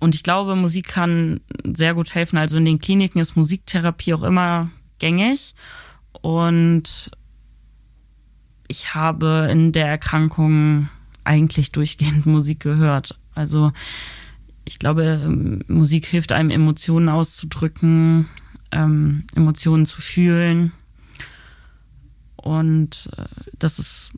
und 0.01 0.17
ich 0.17 0.25
glaube, 0.25 0.57
Musik 0.57 0.89
kann 0.89 1.39
sehr 1.63 1.95
gut 1.95 2.17
helfen. 2.17 2.37
Also 2.37 2.57
in 2.57 2.65
den 2.65 2.81
Kliniken 2.81 3.21
ist 3.21 3.37
Musiktherapie 3.37 4.13
auch 4.13 4.25
immer 4.25 4.73
gängig. 4.99 5.55
Und 6.23 7.11
ich 8.69 8.95
habe 8.95 9.49
in 9.51 9.73
der 9.73 9.87
Erkrankung 9.87 10.89
eigentlich 11.25 11.73
durchgehend 11.73 12.27
Musik 12.27 12.61
gehört. 12.61 13.19
Also 13.35 13.73
ich 14.65 14.79
glaube, 14.79 15.63
Musik 15.69 16.07
hilft 16.07 16.33
einem, 16.33 16.51
Emotionen 16.51 17.09
auszudrücken, 17.09 18.29
ähm, 18.73 19.25
Emotionen 19.35 19.87
zu 19.87 20.01
fühlen. 20.01 20.73
Und 22.37 23.09
äh, 23.17 23.25
das 23.59 23.79
ist, 23.79 24.11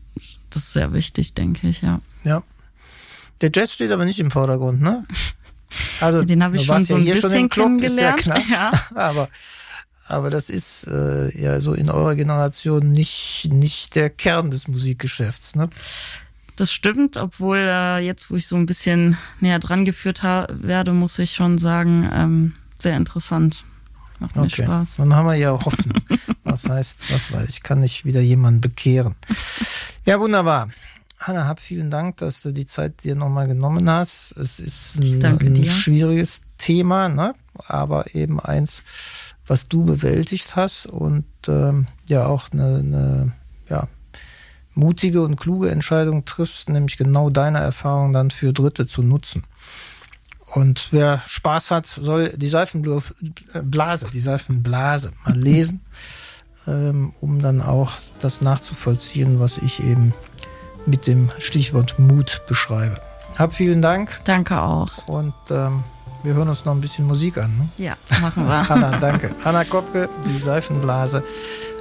das 0.50 0.64
ist 0.64 0.72
sehr 0.72 0.92
wichtig, 0.92 1.34
denke 1.34 1.68
ich, 1.68 1.82
ja. 1.82 2.00
Ja. 2.24 2.42
Der 3.40 3.50
Jazz 3.54 3.72
steht 3.72 3.92
aber 3.92 4.04
nicht 4.04 4.18
im 4.18 4.30
Vordergrund, 4.30 4.80
ne? 4.80 5.06
Also, 6.00 6.24
den 6.24 6.42
habe 6.42 6.56
ich 6.56 6.64
schon 6.64 6.82
so 6.82 6.94
ein 6.94 7.04
ja 7.04 7.14
bisschen 7.14 7.50
kennengelernt. 7.50 8.24
Ja, 8.24 8.38
ja. 8.50 8.72
aber, 8.94 9.28
aber 10.08 10.30
das 10.30 10.50
ist 10.50 10.86
äh, 10.88 11.36
ja 11.40 11.60
so 11.60 11.72
in 11.74 11.90
eurer 11.90 12.14
Generation 12.14 12.92
nicht, 12.92 13.48
nicht 13.50 13.94
der 13.94 14.10
Kern 14.10 14.50
des 14.50 14.68
Musikgeschäfts, 14.68 15.54
ne? 15.54 15.68
Das 16.56 16.72
stimmt, 16.72 17.16
obwohl 17.16 17.58
äh, 17.58 17.98
jetzt, 17.98 18.32
wo 18.32 18.36
ich 18.36 18.48
so 18.48 18.56
ein 18.56 18.66
bisschen 18.66 19.16
näher 19.38 19.60
dran 19.60 19.84
geführt 19.84 20.24
werde, 20.24 20.92
muss 20.92 21.16
ich 21.20 21.32
schon 21.34 21.56
sagen, 21.58 22.10
ähm, 22.12 22.54
sehr 22.78 22.96
interessant. 22.96 23.64
Macht 24.18 24.34
mir 24.34 24.42
okay. 24.42 24.64
Spaß. 24.64 24.96
Dann 24.96 25.14
haben 25.14 25.26
wir 25.26 25.36
ja 25.36 25.52
Hoffnung. 25.52 26.02
das 26.44 26.68
heißt, 26.68 27.12
was 27.12 27.32
weiß 27.32 27.48
ich, 27.48 27.62
kann 27.62 27.82
ich 27.84 28.04
wieder 28.04 28.20
jemanden 28.20 28.60
bekehren. 28.60 29.14
Ja, 30.04 30.18
wunderbar. 30.18 30.68
Hanna, 31.18 31.46
hab 31.46 31.60
vielen 31.60 31.90
Dank, 31.90 32.18
dass 32.18 32.42
du 32.42 32.52
die 32.52 32.66
Zeit 32.66 33.02
dir 33.02 33.16
nochmal 33.16 33.48
genommen 33.48 33.90
hast. 33.90 34.32
Es 34.36 34.60
ist 34.60 34.98
ein, 34.98 35.24
ein 35.24 35.64
schwieriges 35.64 36.42
Thema, 36.58 37.08
ne? 37.08 37.34
aber 37.66 38.14
eben 38.14 38.38
eins, 38.38 38.82
was 39.46 39.68
du 39.68 39.84
bewältigt 39.84 40.54
hast 40.54 40.86
und 40.86 41.24
ähm, 41.48 41.86
ja 42.06 42.26
auch 42.26 42.52
eine, 42.52 42.76
eine 42.76 43.32
ja, 43.68 43.88
mutige 44.74 45.22
und 45.22 45.36
kluge 45.36 45.70
Entscheidung 45.70 46.24
triffst, 46.24 46.68
nämlich 46.68 46.96
genau 46.96 47.30
deine 47.30 47.58
Erfahrung 47.58 48.12
dann 48.12 48.30
für 48.30 48.52
Dritte 48.52 48.86
zu 48.86 49.02
nutzen. 49.02 49.42
Und 50.54 50.88
wer 50.92 51.22
Spaß 51.26 51.70
hat, 51.70 51.86
soll 51.86 52.32
die 52.36 52.48
Seifenblase, 52.48 53.14
die 54.12 54.20
Seifenblase 54.20 55.12
mal 55.24 55.36
lesen, 55.36 55.80
ähm, 56.66 57.12
um 57.20 57.42
dann 57.42 57.60
auch 57.60 57.92
das 58.22 58.40
nachzuvollziehen, 58.40 59.40
was 59.40 59.58
ich 59.58 59.82
eben 59.82 60.14
mit 60.86 61.06
dem 61.06 61.30
Stichwort 61.38 61.98
Mut 61.98 62.42
beschreibe. 62.48 63.00
Hab 63.38 63.54
vielen 63.54 63.82
Dank. 63.82 64.20
Danke 64.24 64.60
auch. 64.60 64.90
Und 65.06 65.34
ähm, 65.50 65.84
wir 66.22 66.34
hören 66.34 66.48
uns 66.48 66.64
noch 66.64 66.74
ein 66.74 66.80
bisschen 66.80 67.06
Musik 67.06 67.38
an. 67.38 67.56
Ne? 67.56 67.68
Ja, 67.84 67.96
machen 68.20 68.46
wir. 68.46 68.68
Hanna, 68.68 68.98
danke. 68.98 69.30
Hanna 69.44 69.64
Kopke, 69.64 70.08
die 70.26 70.38
Seifenblase, 70.38 71.22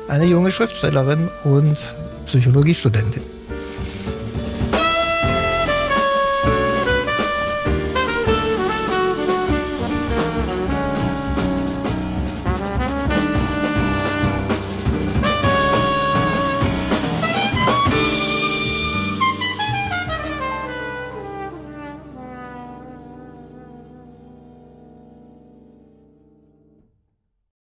eine 0.07 0.25
junge 0.25 0.51
Schriftstellerin 0.51 1.29
und 1.43 1.77
Psychologiestudentin. 2.25 3.37